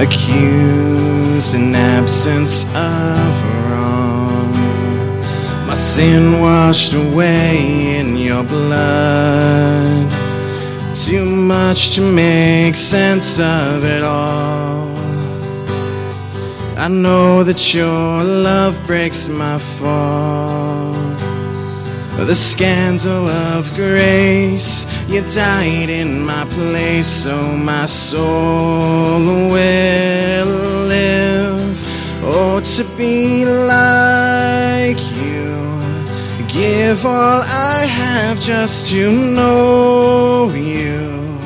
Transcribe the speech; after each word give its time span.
accused 0.00 1.54
in 1.54 1.74
absence 1.74 2.64
of 2.74 3.32
wrong. 3.68 4.50
My 5.66 5.74
sin 5.74 6.40
washed 6.40 6.94
away 6.94 7.98
in 7.98 8.16
your 8.16 8.42
blood. 8.42 10.10
Too 10.94 11.24
much 11.24 11.94
to 11.96 12.00
make 12.00 12.76
sense 12.76 13.38
of 13.38 13.84
it 13.84 14.02
all. 14.02 14.88
I 16.78 16.88
know 16.88 17.44
that 17.44 17.74
your 17.74 18.24
love 18.24 18.82
breaks 18.86 19.28
my 19.28 19.58
fall. 19.78 20.94
The 22.26 22.34
scandal 22.34 23.28
of 23.28 23.74
grace, 23.74 24.86
you 25.10 25.22
died 25.22 25.90
in 25.90 26.24
my 26.24 26.44
place, 26.44 27.08
so 27.08 27.42
my 27.42 27.84
soul 27.84 29.18
will 29.52 30.46
live. 30.86 31.78
Oh, 32.22 32.60
to 32.60 32.84
be 32.96 33.44
like 33.44 35.00
you, 35.16 35.50
give 36.46 37.04
all 37.04 37.42
I 37.42 37.86
have 37.86 38.38
just 38.38 38.88
to 38.90 39.10
know 39.10 40.52
you. 40.54 41.38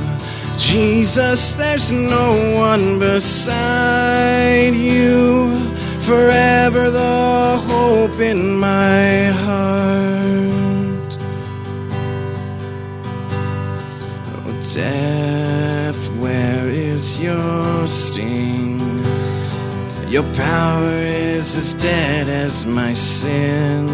Jesus, 0.58 1.52
there's 1.52 1.90
no 1.90 2.56
one 2.56 2.98
beside 2.98 4.74
you. 4.74 5.54
Forever 6.00 6.90
the 6.90 7.62
hope 7.66 8.20
in 8.20 8.58
my 8.58 9.26
heart. 9.30 9.93
Death, 14.74 16.08
where 16.18 16.68
is 16.68 17.20
your 17.22 17.86
sting? 17.86 18.80
Your 20.08 20.24
power 20.34 20.98
is 20.98 21.54
as 21.54 21.74
dead 21.74 22.28
as 22.28 22.66
my 22.66 22.92
sin. 22.92 23.86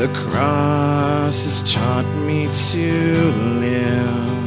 The 0.00 0.08
cross 0.12 1.44
has 1.44 1.62
taught 1.72 2.08
me 2.26 2.48
to 2.72 3.30
live. 3.60 4.44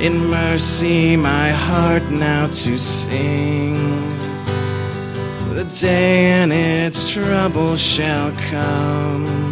In 0.00 0.26
mercy, 0.28 1.14
my 1.14 1.50
heart 1.50 2.04
now 2.10 2.46
to 2.46 2.78
sing. 2.78 3.74
The 5.52 5.64
day 5.64 6.32
and 6.32 6.50
its 6.50 7.12
trouble 7.12 7.76
shall 7.76 8.32
come. 8.32 9.43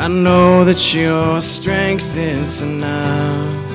I 0.00 0.08
know 0.08 0.64
that 0.64 0.94
your 0.94 1.42
strength 1.42 2.16
is 2.16 2.62
enough. 2.62 3.70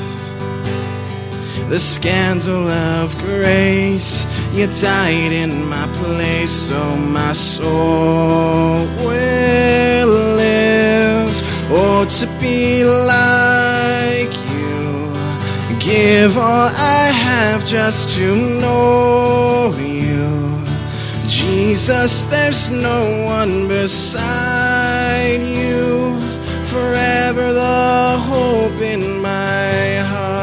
The 1.69 1.79
scandal 1.79 2.67
of 2.67 3.15
grace, 3.19 4.25
you 4.51 4.65
died 4.65 5.31
in 5.31 5.69
my 5.69 5.87
place, 6.01 6.51
so 6.51 6.95
my 6.95 7.31
soul 7.31 8.87
will 9.05 10.07
live. 10.35 11.29
Oh, 11.69 12.05
to 12.17 12.25
be 12.41 12.83
like 12.83 14.33
you, 14.50 15.13
give 15.79 16.39
all 16.39 16.69
I 16.73 17.11
have 17.13 17.63
just 17.67 18.09
to 18.16 18.35
know 18.61 19.75
you. 19.77 20.66
Jesus, 21.27 22.23
there's 22.23 22.71
no 22.71 23.25
one 23.25 23.67
beside 23.67 25.44
you. 25.44 25.94
Forever 26.75 27.47
the 27.53 28.18
hope 28.30 28.81
in 28.81 29.22
my 29.22 30.03
heart. 30.12 30.36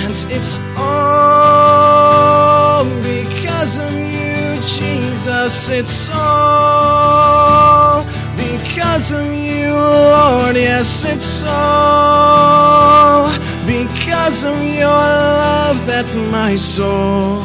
And 0.00 0.16
it's 0.28 0.58
all 0.76 2.84
because 3.02 3.78
of 3.78 3.92
you, 3.92 4.56
Jesus. 4.76 5.68
It's 5.70 6.10
all 6.12 8.04
because 8.36 9.12
of 9.12 9.24
you, 9.32 9.74
Lord. 9.74 10.56
Yes, 10.56 11.04
it's 11.04 11.44
all 11.46 13.30
because 13.66 14.42
of 14.42 14.60
your 14.64 14.88
love 14.88 15.86
that 15.86 16.06
my 16.32 16.56
soul 16.56 17.38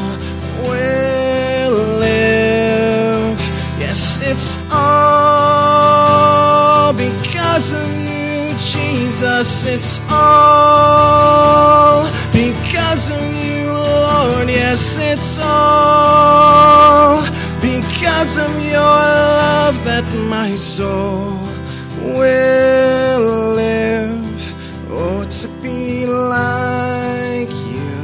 will 0.64 2.00
live. 2.00 3.40
Yes, 3.80 4.20
it's 4.24 4.57
because 7.58 7.74
of 7.74 7.90
you, 8.06 8.54
Jesus. 8.60 9.66
It's 9.66 10.00
all 10.12 12.04
because 12.32 13.10
of 13.10 13.20
you, 13.44 13.72
Lord. 13.74 14.48
Yes, 14.48 15.00
it's 15.02 15.40
all 15.42 17.24
because 17.60 18.38
of 18.38 18.64
your 18.64 18.78
love 18.78 19.84
that 19.86 20.06
my 20.30 20.56
soul 20.56 21.40
will 22.00 23.56
live. 23.56 24.92
Oh, 24.92 25.26
to 25.26 25.48
be 25.60 26.06
like 26.06 27.50
you, 27.74 27.98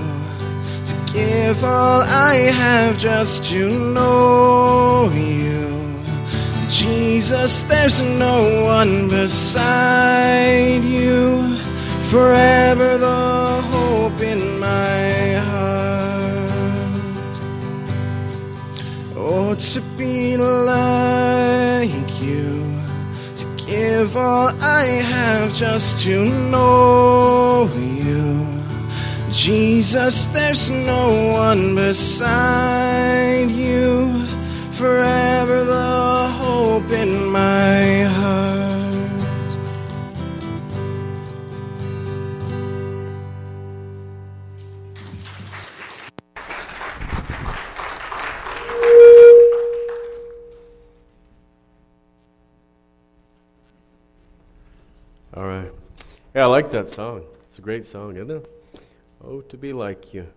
to 0.84 0.96
give 1.14 1.64
all 1.64 2.02
I 2.02 2.50
have 2.58 2.98
just 2.98 3.44
to 3.52 3.70
know 3.70 5.12
you. 5.14 5.73
Jesus, 6.74 7.62
there's 7.62 8.02
no 8.02 8.66
one 8.66 9.08
beside 9.08 10.84
you. 10.84 11.60
Forever 12.10 12.98
the 12.98 13.62
hope 13.70 14.20
in 14.22 14.60
my 14.60 15.34
heart. 15.50 16.50
Oh, 19.16 19.54
to 19.54 19.82
be 19.96 20.36
like 20.36 22.20
you, 22.20 22.82
to 23.36 23.46
give 23.68 24.18
all 24.18 24.52
I 24.60 24.86
have 25.14 25.54
just 25.54 26.00
to 26.06 26.26
know 26.50 27.70
you. 27.76 28.48
Jesus, 29.30 30.26
there's 30.26 30.72
no 30.72 31.34
one 31.34 31.76
beside 31.76 33.52
you. 33.52 34.26
Forever 34.84 35.64
the 35.64 36.28
hope 36.34 36.92
in 36.92 37.32
my 37.32 38.04
heart. 38.04 39.58
All 55.34 55.46
right. 55.46 55.72
Yeah, 56.36 56.44
I 56.44 56.46
like 56.48 56.70
that 56.72 56.90
song. 56.90 57.24
It's 57.48 57.58
a 57.58 57.62
great 57.62 57.86
song, 57.86 58.18
isn't 58.18 58.30
it? 58.30 58.50
Oh, 59.24 59.40
to 59.40 59.56
be 59.56 59.72
like 59.72 60.14
you. 60.14 60.28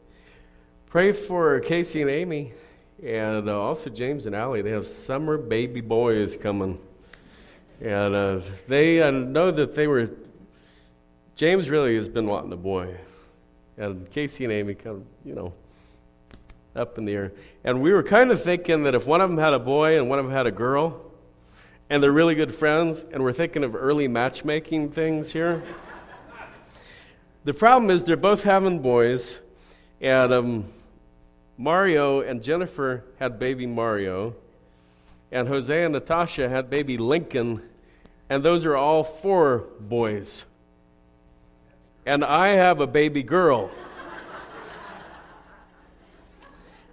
Pray 0.88 1.10
for 1.10 1.58
Casey 1.58 2.00
and 2.00 2.08
Amy, 2.08 2.52
and 3.02 3.48
uh, 3.48 3.60
also 3.60 3.90
James 3.90 4.26
and 4.26 4.34
Allie. 4.34 4.62
They 4.62 4.70
have 4.70 4.86
summer 4.86 5.36
baby 5.36 5.80
boys 5.80 6.36
coming. 6.36 6.78
And 7.80 8.14
uh, 8.14 8.40
they 8.68 9.02
uh, 9.02 9.10
know 9.10 9.50
that 9.50 9.74
they 9.74 9.86
were. 9.86 10.10
James 11.34 11.68
really 11.68 11.94
has 11.94 12.08
been 12.08 12.26
wanting 12.26 12.52
a 12.52 12.56
boy. 12.56 12.96
And 13.76 14.10
Casey 14.10 14.44
and 14.44 14.52
Amy 14.52 14.74
come, 14.74 15.04
you 15.24 15.34
know, 15.34 15.52
up 16.74 16.96
in 16.96 17.04
the 17.04 17.12
air. 17.12 17.32
And 17.62 17.82
we 17.82 17.92
were 17.92 18.02
kind 18.02 18.30
of 18.30 18.42
thinking 18.42 18.84
that 18.84 18.94
if 18.94 19.06
one 19.06 19.20
of 19.20 19.28
them 19.28 19.38
had 19.38 19.52
a 19.52 19.58
boy 19.58 19.98
and 19.98 20.08
one 20.08 20.18
of 20.18 20.24
them 20.24 20.32
had 20.32 20.46
a 20.46 20.50
girl, 20.50 21.02
and 21.90 22.02
they're 22.02 22.12
really 22.12 22.34
good 22.34 22.54
friends, 22.54 23.04
and 23.12 23.22
we're 23.22 23.34
thinking 23.34 23.62
of 23.62 23.76
early 23.76 24.08
matchmaking 24.08 24.90
things 24.90 25.32
here. 25.32 25.62
the 27.44 27.52
problem 27.52 27.90
is 27.90 28.04
they're 28.04 28.16
both 28.16 28.42
having 28.42 28.80
boys, 28.80 29.38
and 30.00 30.32
um, 30.32 30.64
Mario 31.58 32.20
and 32.20 32.42
Jennifer 32.42 33.04
had 33.18 33.38
baby 33.38 33.66
Mario, 33.66 34.34
and 35.32 35.48
Jose 35.48 35.84
and 35.84 35.94
Natasha 35.94 36.48
had 36.48 36.68
baby 36.68 36.98
Lincoln, 36.98 37.62
and 38.28 38.42
those 38.42 38.66
are 38.66 38.76
all 38.76 39.02
four 39.02 39.64
boys. 39.80 40.44
And 42.04 42.24
I 42.24 42.48
have 42.48 42.80
a 42.80 42.86
baby 42.86 43.22
girl. 43.22 43.70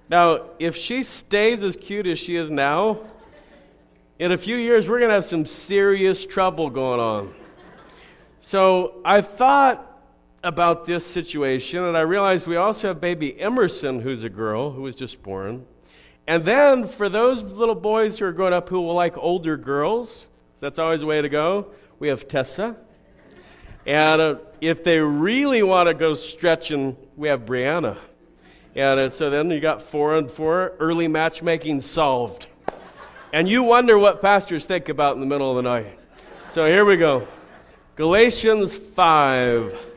now, 0.10 0.46
if 0.60 0.76
she 0.76 1.04
stays 1.04 1.64
as 1.64 1.76
cute 1.76 2.08
as 2.08 2.18
she 2.18 2.36
is 2.36 2.50
now, 2.50 3.00
in 4.18 4.32
a 4.32 4.38
few 4.38 4.56
years, 4.56 4.88
we're 4.88 5.00
going 5.00 5.10
to 5.10 5.16
have 5.16 5.26
some 5.26 5.46
serious 5.46 6.26
trouble 6.26 6.70
going 6.70 7.00
on. 7.00 7.34
So 8.42 9.02
I 9.04 9.22
thought 9.22 9.93
about 10.44 10.86
this 10.86 11.06
situation, 11.06 11.84
and 11.84 11.96
I 11.96 12.02
realized 12.02 12.48
we 12.48 12.58
also 12.58 12.90
have 12.90 13.00
baby 13.00 13.40
Emerson, 13.40 14.02
who's 14.02 14.26
a 14.26 14.30
girl 14.30 14.72
who 14.72 14.82
was 14.82 14.96
just 14.96 15.24
born. 15.24 15.66
And 16.28 16.44
then 16.44 16.86
for 16.86 17.08
those 17.08 17.42
little 17.42 17.76
boys 17.76 18.20
who 18.20 18.26
are 18.26 18.34
growing 18.34 18.54
up 18.54 18.68
who 18.68 18.82
will 18.82 18.94
like 18.94 19.18
older 19.18 19.56
girls, 19.56 20.28
that's 20.60 20.80
always 20.80 21.02
a 21.02 21.06
way 21.06 21.22
to 21.22 21.30
go, 21.30 21.68
we 22.00 22.10
have 22.10 22.28
Tessa. 22.28 22.76
And 23.86 24.22
uh, 24.22 24.36
if 24.62 24.84
they 24.84 25.00
really 25.00 25.64
want 25.64 25.88
to 25.88 25.94
go 25.94 26.14
stretching, 26.14 26.96
we 27.16 27.30
have 27.30 27.46
Brianna. 27.46 27.98
And 28.76 29.00
uh, 29.00 29.10
so 29.10 29.30
then 29.30 29.50
you 29.50 29.60
got 29.60 29.82
four 29.82 30.18
and 30.18 30.30
four, 30.30 30.74
early 30.80 31.08
matchmaking 31.08 31.82
solved. 31.82 32.48
And 33.32 33.48
you 33.48 33.64
wonder 33.64 33.98
what 33.98 34.22
pastors 34.22 34.66
think 34.66 34.90
about 34.90 35.16
in 35.16 35.22
the 35.22 35.26
middle 35.26 35.50
of 35.50 35.56
the 35.56 35.70
night. 35.70 36.00
So 36.50 36.66
here 36.66 36.86
we 36.86 36.98
go 36.98 37.28
Galatians 37.96 38.76
5. 38.76 39.93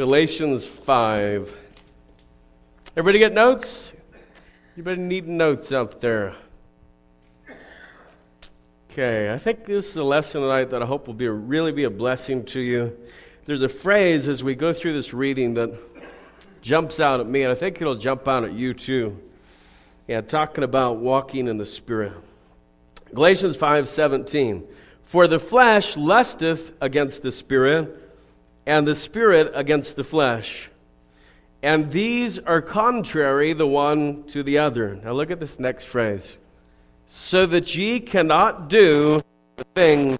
Galatians 0.00 0.64
5. 0.64 1.54
Everybody 2.96 3.18
get 3.18 3.34
notes? 3.34 3.92
You 4.74 4.82
better 4.82 4.96
need 4.96 5.28
notes 5.28 5.72
out 5.72 6.00
there? 6.00 6.34
Okay, 8.90 9.30
I 9.30 9.36
think 9.36 9.66
this 9.66 9.90
is 9.90 9.96
a 9.96 10.02
lesson 10.02 10.40
tonight 10.40 10.70
that 10.70 10.82
I 10.82 10.86
hope 10.86 11.06
will 11.06 11.12
be 11.12 11.26
a, 11.26 11.30
really 11.30 11.70
be 11.70 11.84
a 11.84 11.90
blessing 11.90 12.46
to 12.46 12.60
you. 12.60 12.96
There's 13.44 13.60
a 13.60 13.68
phrase 13.68 14.26
as 14.26 14.42
we 14.42 14.54
go 14.54 14.72
through 14.72 14.94
this 14.94 15.12
reading 15.12 15.52
that 15.52 15.78
jumps 16.62 16.98
out 16.98 17.20
at 17.20 17.26
me, 17.26 17.42
and 17.42 17.52
I 17.52 17.54
think 17.54 17.78
it'll 17.78 17.94
jump 17.94 18.26
out 18.26 18.42
at 18.44 18.54
you 18.54 18.72
too. 18.72 19.20
Yeah, 20.08 20.22
talking 20.22 20.64
about 20.64 21.00
walking 21.00 21.46
in 21.46 21.58
the 21.58 21.66
Spirit. 21.66 22.14
Galatians 23.12 23.54
5:17. 23.54 24.66
For 25.04 25.28
the 25.28 25.38
flesh 25.38 25.98
lusteth 25.98 26.72
against 26.80 27.22
the 27.22 27.32
Spirit, 27.32 27.99
and 28.66 28.86
the 28.86 28.94
Spirit 28.94 29.50
against 29.54 29.96
the 29.96 30.04
flesh. 30.04 30.70
And 31.62 31.90
these 31.90 32.38
are 32.38 32.62
contrary 32.62 33.52
the 33.52 33.66
one 33.66 34.24
to 34.28 34.42
the 34.42 34.58
other. 34.58 34.96
Now 34.96 35.12
look 35.12 35.30
at 35.30 35.40
this 35.40 35.58
next 35.58 35.84
phrase 35.84 36.38
so 37.06 37.44
that 37.46 37.74
ye 37.74 38.00
cannot 38.00 38.68
do 38.68 39.20
the 39.56 39.64
things 39.74 40.16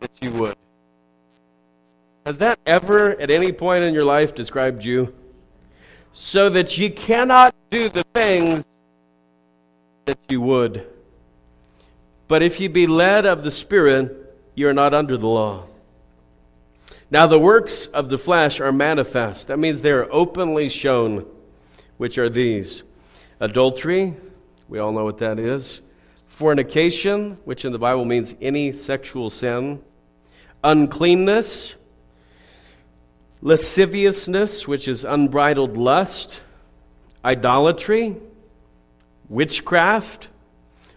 that 0.00 0.10
you 0.20 0.32
would. 0.32 0.56
Has 2.26 2.38
that 2.38 2.58
ever, 2.66 3.18
at 3.20 3.30
any 3.30 3.52
point 3.52 3.84
in 3.84 3.94
your 3.94 4.04
life, 4.04 4.34
described 4.34 4.84
you? 4.84 5.14
So 6.12 6.50
that 6.50 6.76
ye 6.76 6.90
cannot 6.90 7.54
do 7.70 7.88
the 7.88 8.04
things 8.12 8.64
that 10.06 10.18
you 10.28 10.40
would. 10.40 10.86
But 12.26 12.42
if 12.42 12.60
ye 12.60 12.68
be 12.68 12.86
led 12.86 13.24
of 13.24 13.42
the 13.42 13.50
Spirit, 13.50 14.36
ye 14.54 14.64
are 14.64 14.74
not 14.74 14.92
under 14.92 15.16
the 15.16 15.28
law. 15.28 15.66
Now 17.10 17.26
the 17.26 17.38
works 17.38 17.86
of 17.86 18.08
the 18.08 18.18
flesh 18.18 18.60
are 18.60 18.72
manifest. 18.72 19.48
That 19.48 19.58
means 19.58 19.82
they 19.82 19.90
are 19.90 20.10
openly 20.12 20.68
shown, 20.68 21.26
which 21.96 22.18
are 22.18 22.30
these 22.30 22.82
adultery 23.40 24.14
we 24.70 24.78
all 24.78 24.92
know 24.92 25.04
what 25.04 25.18
that 25.18 25.40
is. 25.40 25.80
Fornication, 26.28 27.32
which 27.44 27.64
in 27.64 27.72
the 27.72 27.78
Bible 27.78 28.04
means 28.04 28.36
any 28.40 28.70
sexual 28.70 29.28
sin. 29.28 29.82
Uncleanness. 30.62 31.74
Lasciviousness, 33.42 34.68
which 34.68 34.86
is 34.86 35.04
unbridled 35.04 35.76
lust. 35.76 36.40
Idolatry. 37.24 38.16
Witchcraft, 39.28 40.28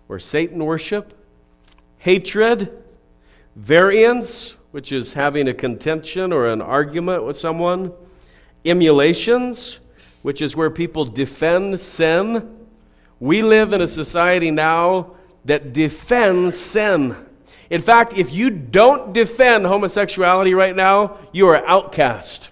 or 0.08 0.20
Satan 0.20 0.64
worship. 0.64 1.14
Hatred. 1.98 2.72
Variance, 3.56 4.56
which 4.74 4.92
is 4.92 5.14
having 5.14 5.48
a 5.48 5.54
contention 5.54 6.34
or 6.34 6.48
an 6.48 6.62
argument 6.62 7.24
with 7.24 7.38
someone. 7.38 7.94
Emulations, 8.66 9.80
which 10.22 10.42
is 10.42 10.56
where 10.56 10.70
people 10.70 11.06
defend 11.06 11.80
sin 11.80 12.60
we 13.24 13.42
live 13.42 13.72
in 13.72 13.80
a 13.80 13.88
society 13.88 14.52
now 14.52 15.16
that 15.46 15.72
defends 15.72 16.58
sin. 16.58 17.16
In 17.70 17.80
fact, 17.80 18.18
if 18.18 18.34
you 18.34 18.50
don't 18.50 19.14
defend 19.14 19.66
homosexuality 19.66 20.54
right 20.54 20.76
now, 20.76 21.20
you 21.32 21.48
are 21.48 21.66
outcast. 21.66 22.50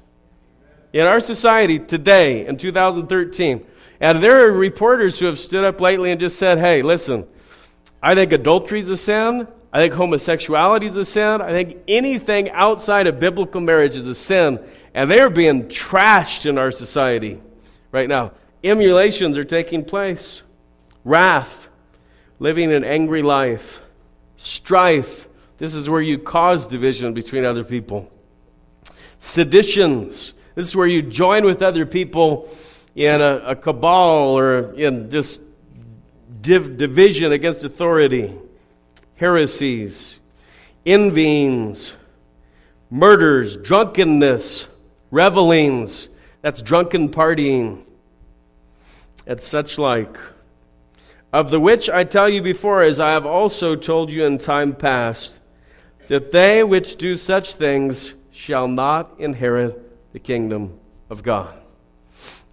In 0.93 1.05
our 1.05 1.19
society 1.19 1.77
today, 1.77 2.47
in 2.47 2.55
2013, 2.55 3.65
and 3.99 4.23
there 4.23 4.47
are 4.47 4.51
reporters 4.53 5.19
who 5.19 5.25
have 5.25 5.37
stood 5.37 5.65
up 5.65 5.81
lately 5.81 6.09
and 6.09 6.21
just 6.21 6.39
said, 6.39 6.57
hey, 6.57 6.81
listen, 6.81 7.27
I 8.01 8.15
think 8.15 8.31
adultery 8.31 8.79
is 8.79 8.89
a 8.89 8.95
sin. 8.95 9.49
I 9.73 9.79
think 9.79 9.93
homosexuality 9.93 10.87
is 10.87 10.97
a 10.97 11.05
sin. 11.05 11.41
I 11.41 11.51
think 11.51 11.77
anything 11.87 12.49
outside 12.49 13.07
of 13.07 13.19
biblical 13.19 13.61
marriage 13.61 13.95
is 13.95 14.07
a 14.07 14.15
sin. 14.15 14.59
And 14.93 15.09
they 15.09 15.19
are 15.21 15.29
being 15.29 15.65
trashed 15.69 16.45
in 16.45 16.57
our 16.57 16.71
society 16.71 17.41
right 17.91 18.09
now. 18.09 18.33
Emulations 18.63 19.37
are 19.37 19.43
taking 19.43 19.85
place 19.85 20.43
wrath, 21.03 21.67
living 22.39 22.71
an 22.71 22.83
angry 22.83 23.21
life, 23.21 23.81
strife. 24.37 25.27
This 25.57 25.73
is 25.73 25.89
where 25.89 26.01
you 26.01 26.17
cause 26.19 26.67
division 26.67 27.13
between 27.13 27.45
other 27.45 27.63
people. 27.63 28.11
Seditions. 29.17 30.33
This 30.55 30.67
is 30.67 30.75
where 30.75 30.87
you 30.87 31.01
join 31.01 31.45
with 31.45 31.61
other 31.61 31.85
people 31.85 32.49
in 32.93 33.21
a, 33.21 33.37
a 33.45 33.55
cabal 33.55 34.37
or 34.37 34.73
in 34.73 35.09
this 35.09 35.39
div- 36.41 36.77
division 36.77 37.31
against 37.31 37.63
authority. 37.63 38.33
Heresies, 39.21 40.19
envyings, 40.83 41.93
murders, 42.89 43.55
drunkenness, 43.55 44.67
revelings. 45.11 46.09
That's 46.41 46.63
drunken 46.63 47.09
partying, 47.09 47.83
and 49.27 49.39
such 49.39 49.77
like 49.77 50.17
of 51.31 51.51
the 51.51 51.59
which 51.59 51.87
I 51.87 52.03
tell 52.03 52.27
you 52.27 52.41
before, 52.41 52.81
as 52.81 52.99
I 52.99 53.11
have 53.11 53.27
also 53.27 53.75
told 53.75 54.11
you 54.11 54.25
in 54.25 54.39
time 54.39 54.73
past, 54.73 55.37
that 56.07 56.31
they 56.31 56.63
which 56.63 56.95
do 56.95 57.13
such 57.13 57.53
things 57.53 58.15
shall 58.31 58.67
not 58.67 59.13
inherit 59.19 60.13
the 60.13 60.19
kingdom 60.19 60.79
of 61.11 61.21
God. 61.21 61.55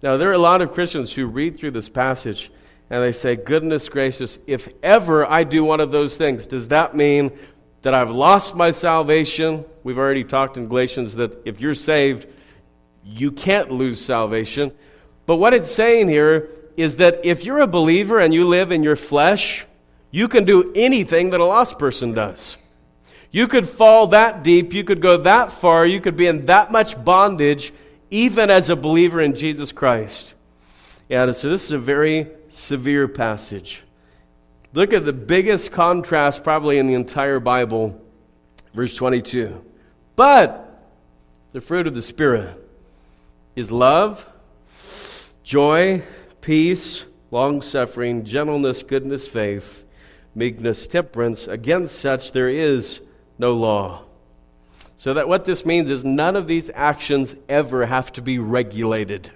Now, 0.03 0.17
there 0.17 0.29
are 0.29 0.33
a 0.33 0.37
lot 0.37 0.61
of 0.61 0.73
Christians 0.73 1.13
who 1.13 1.25
read 1.25 1.57
through 1.57 1.71
this 1.71 1.89
passage 1.89 2.51
and 2.89 3.03
they 3.03 3.11
say, 3.11 3.35
Goodness 3.35 3.89
gracious, 3.89 4.39
if 4.47 4.69
ever 4.81 5.25
I 5.25 5.43
do 5.43 5.63
one 5.63 5.79
of 5.79 5.91
those 5.91 6.17
things, 6.17 6.47
does 6.47 6.69
that 6.69 6.95
mean 6.95 7.31
that 7.81 7.93
I've 7.93 8.11
lost 8.11 8.55
my 8.55 8.71
salvation? 8.71 9.65
We've 9.83 9.97
already 9.97 10.23
talked 10.23 10.57
in 10.57 10.67
Galatians 10.67 11.15
that 11.15 11.41
if 11.45 11.61
you're 11.61 11.73
saved, 11.73 12.27
you 13.03 13.31
can't 13.31 13.71
lose 13.71 14.03
salvation. 14.03 14.71
But 15.25 15.37
what 15.37 15.53
it's 15.53 15.71
saying 15.71 16.09
here 16.09 16.49
is 16.75 16.97
that 16.97 17.21
if 17.23 17.45
you're 17.45 17.59
a 17.59 17.67
believer 17.67 18.19
and 18.19 18.33
you 18.33 18.47
live 18.47 18.71
in 18.71 18.83
your 18.83 18.95
flesh, 18.95 19.65
you 20.11 20.27
can 20.27 20.43
do 20.43 20.71
anything 20.75 21.31
that 21.31 21.39
a 21.39 21.45
lost 21.45 21.77
person 21.77 22.13
does. 22.13 22.57
You 23.31 23.47
could 23.47 23.69
fall 23.69 24.07
that 24.07 24.43
deep, 24.43 24.73
you 24.73 24.83
could 24.83 25.01
go 25.01 25.17
that 25.17 25.51
far, 25.51 25.85
you 25.85 26.01
could 26.01 26.15
be 26.15 26.25
in 26.25 26.47
that 26.47 26.71
much 26.71 27.03
bondage, 27.03 27.71
even 28.09 28.49
as 28.49 28.69
a 28.69 28.75
believer 28.75 29.21
in 29.21 29.35
Jesus 29.35 29.71
Christ. 29.71 30.33
Yeah, 31.09 31.31
so 31.31 31.49
this 31.49 31.65
is 31.65 31.71
a 31.71 31.79
very 31.79 32.27
severe 32.49 33.07
passage. 33.07 33.81
Look 34.73 34.93
at 34.93 35.05
the 35.05 35.13
biggest 35.13 35.71
contrast, 35.71 36.43
probably 36.43 36.77
in 36.77 36.85
the 36.85 36.93
entire 36.93 37.39
Bible, 37.39 37.99
verse 38.75 38.95
22. 38.95 39.65
But 40.15 40.83
the 41.51 41.61
fruit 41.61 41.87
of 41.87 41.95
the 41.95 42.03
Spirit 42.03 42.55
is 43.55 43.71
love, 43.71 44.23
joy, 45.41 46.03
peace, 46.41 47.05
long 47.31 47.63
suffering, 47.63 48.23
gentleness, 48.23 48.83
goodness, 48.83 49.27
faith, 49.27 49.83
meekness, 50.35 50.87
temperance. 50.87 51.47
Against 51.47 51.97
such 51.97 52.33
there 52.33 52.49
is 52.49 52.99
no 53.39 53.55
law. 53.55 54.03
So 54.95 55.15
that 55.15 55.27
what 55.27 55.45
this 55.45 55.65
means 55.65 55.89
is 55.89 56.05
none 56.05 56.35
of 56.35 56.45
these 56.45 56.69
actions 56.75 57.35
ever 57.47 57.87
have 57.87 58.11
to 58.13 58.21
be 58.21 58.37
regulated. 58.37 59.31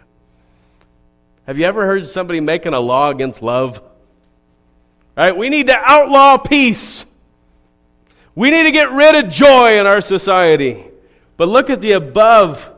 Have 1.46 1.58
you 1.58 1.66
ever 1.66 1.86
heard 1.86 2.06
somebody 2.08 2.40
making 2.40 2.74
a 2.74 2.80
law 2.80 3.10
against 3.10 3.42
love? 3.42 3.82
Right? 5.18 5.36
We 5.36 5.50
need 5.50 5.68
to 5.68 5.78
outlaw 5.78 6.38
peace. 6.38 7.06
We 8.36 8.50
need 8.50 8.64
to 8.64 8.72
get 8.72 8.92
rid 8.92 9.24
of 9.24 9.32
joy 9.32 9.80
in 9.80 9.86
our 9.86 10.02
society. 10.02 10.86
But 11.38 11.50
look 11.50 11.70
at 11.70 11.82
the 11.82 11.94
above 11.94 12.72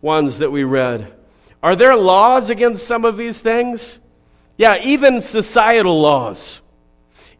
ones 0.00 0.38
that 0.38 0.50
we 0.50 0.64
read. 0.64 1.12
Are 1.62 1.74
there 1.74 1.96
laws 1.96 2.50
against 2.50 2.86
some 2.86 3.04
of 3.04 3.16
these 3.16 3.40
things? 3.40 3.98
Yeah, 4.56 4.76
even 4.82 5.20
societal 5.22 6.00
laws. 6.00 6.60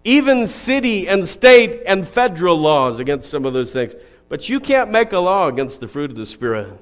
Even 0.02 0.46
city 0.46 1.06
and 1.06 1.28
state 1.28 1.82
and 1.87 2.08
federal 2.08 2.58
laws 2.58 2.99
against 2.99 3.28
some 3.28 3.44
of 3.44 3.52
those 3.52 3.72
things. 3.72 3.94
But 4.28 4.49
you 4.49 4.60
can't 4.60 4.90
make 4.90 5.12
a 5.12 5.18
law 5.18 5.49
against 5.49 5.80
the 5.80 5.88
fruit 5.88 6.10
of 6.10 6.16
the 6.16 6.26
Spirit. 6.26 6.80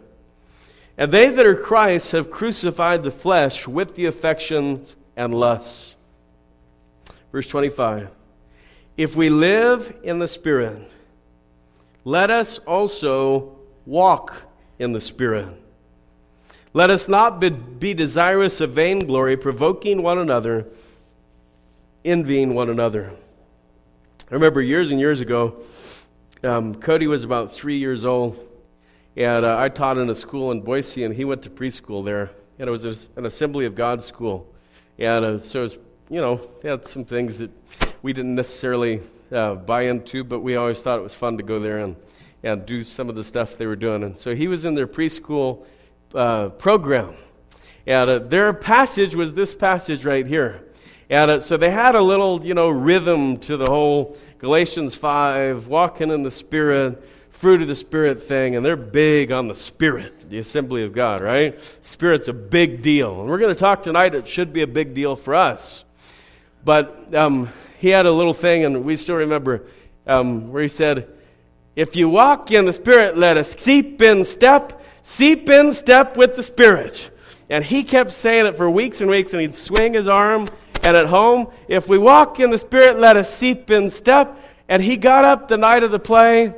And 0.99 1.13
they 1.13 1.31
that 1.31 1.47
are 1.47 1.55
Christ 1.55 2.11
have 2.11 2.29
crucified 2.29 3.05
the 3.05 3.13
flesh 3.13 3.69
with 3.69 3.95
the 3.95 4.07
affections 4.07 4.97
and 5.17 5.33
lusts. 5.33 5.95
Verse 7.31 7.49
25 7.49 8.11
If 8.97 9.15
we 9.15 9.31
live 9.31 9.97
in 10.03 10.19
the 10.19 10.27
Spirit, 10.27 10.83
let 12.05 12.31
us 12.31 12.59
also 12.59 13.57
walk 13.87 14.43
in 14.81 14.93
the 14.93 15.01
Spirit. 15.01 15.49
Let 16.73 16.91
us 16.91 17.09
not 17.09 17.41
be, 17.41 17.51
be 17.51 17.95
desirous 17.95 18.61
of 18.61 18.73
vainglory, 18.73 19.37
provoking 19.37 20.03
one 20.03 20.19
another, 20.19 20.67
envying 22.05 22.55
one 22.55 22.71
another. 22.71 23.15
I 24.31 24.35
remember 24.35 24.61
years 24.61 24.91
and 24.91 25.01
years 25.01 25.21
ago, 25.21 25.63
um, 26.43 26.75
Cody 26.75 27.07
was 27.07 27.25
about 27.25 27.55
three 27.55 27.79
years 27.79 28.05
old, 28.05 28.48
and 29.19 29.45
uh, 29.45 29.59
I 29.59 29.69
taught 29.69 29.99
in 29.99 30.09
a 30.11 30.15
school 30.15 30.53
in 30.53 30.61
Boise, 30.61 31.03
and 31.03 31.13
he 31.13 31.25
went 31.25 31.43
to 31.43 31.51
preschool 31.51 32.05
there. 32.05 32.31
And 32.61 32.69
it 32.69 32.71
was 32.71 33.09
an 33.17 33.27
Assembly 33.27 33.67
of 33.67 33.75
God 33.75 34.05
school. 34.05 34.47
And 34.97 35.25
uh, 35.25 35.39
so 35.41 35.63
was, 35.63 35.77
you 36.09 36.21
know, 36.21 36.41
they 36.63 36.71
had 36.71 36.87
some 36.87 37.05
things 37.05 37.39
that 37.39 37.51
we 38.01 38.13
didn't 38.13 38.37
necessarily 38.37 39.01
uh, 39.33 39.57
buy 39.57 39.83
into, 39.83 40.23
but 40.23 40.39
we 40.39 40.55
always 40.55 40.81
thought 40.81 41.01
it 41.01 41.03
was 41.03 41.15
fun 41.15 41.37
to 41.37 41.43
go 41.43 41.59
there 41.59 41.79
and, 41.79 41.97
and 42.45 42.65
do 42.65 42.85
some 42.85 43.09
of 43.09 43.17
the 43.17 43.25
stuff 43.25 43.59
they 43.59 43.67
were 43.67 43.75
doing. 43.75 44.05
And 44.05 44.17
so 44.17 44.37
he 44.37 44.47
was 44.47 44.65
in 44.65 44.77
their 44.77 44.87
preschool 44.87 45.67
uh, 46.15 46.51
program. 46.51 47.15
And 47.89 48.09
uh, 48.09 48.19
their 48.21 48.53
passage 48.53 49.17
was 49.17 49.35
this 49.35 49.53
passage 49.53 50.05
right 50.05 50.29
here. 50.29 50.65
And 51.11 51.29
uh, 51.29 51.41
so 51.41 51.57
they 51.57 51.73
had 51.73 51.97
a 51.97 52.03
little, 52.03 52.47
you 52.47 52.55
know, 52.55 52.69
rhythm 52.69 53.39
to 53.39 53.57
the 53.57 53.67
whole 53.67 54.17
Galatians 54.39 54.95
5, 54.95 55.67
walking 55.67 56.11
in 56.11 56.23
the 56.23 56.31
Spirit, 56.31 57.03
fruit 57.39 57.63
of 57.63 57.69
the 57.69 57.75
Spirit 57.75 58.23
thing, 58.23 58.57
and 58.57 58.67
they're 58.67 58.77
big 58.77 59.31
on 59.31 59.47
the 59.47 59.55
Spirit, 59.55 60.29
the 60.29 60.39
assembly 60.39 60.83
of 60.83 60.93
God, 60.93 61.21
right? 61.21 61.59
Spirit's 61.83 62.27
a 62.27 62.33
big 62.33 62.83
deal. 62.83 63.21
And 63.21 63.29
we're 63.29 63.39
going 63.39 63.55
to 63.55 63.59
talk 63.59 63.83
tonight, 63.83 64.15
it 64.15 64.27
should 64.27 64.53
be 64.53 64.63
a 64.63 64.67
big 64.67 64.93
deal 64.93 65.15
for 65.15 65.37
us. 65.37 65.85
But 66.65 67.15
um, 67.15 67.49
he 67.79 67.91
had 67.91 68.07
a 68.07 68.13
little 68.13 68.35
thing, 68.35 68.65
and 68.65 68.85
we 68.85 68.97
still 68.97 69.15
remember 69.15 69.65
um, 70.07 70.51
where 70.51 70.63
he 70.63 70.69
said, 70.69 71.09
If 71.77 71.95
you 71.95 72.09
walk 72.09 72.51
in 72.51 72.65
the 72.65 72.73
Spirit, 72.73 73.17
let 73.17 73.37
us 73.37 73.55
seep 73.57 74.03
in 74.03 74.25
step, 74.25 74.83
seep 75.03 75.49
in 75.49 75.73
step 75.73 76.17
with 76.17 76.35
the 76.35 76.43
Spirit. 76.43 77.11
And 77.49 77.65
he 77.65 77.85
kept 77.85 78.11
saying 78.11 78.47
it 78.47 78.57
for 78.57 78.69
weeks 78.69 79.01
and 79.01 79.09
weeks, 79.09 79.33
and 79.33 79.41
he'd 79.41 79.55
swing 79.55 79.95
his 79.95 80.09
arm 80.09 80.49
and 80.83 80.97
at 80.97 81.07
home, 81.07 81.49
if 81.67 81.89
we 81.89 81.99
walk 81.99 82.41
in 82.41 82.51
the 82.51 82.59
Spirit, 82.59 82.99
let 82.99 83.17
us 83.17 83.33
seep 83.33 83.71
in 83.71 83.91
step. 83.91 84.39
And 84.69 84.83
he 84.83 84.97
got 84.97 85.25
up 85.25 85.49
the 85.49 85.57
night 85.57 85.83
of 85.83 85.91
the 85.91 85.99
play, 85.99 86.55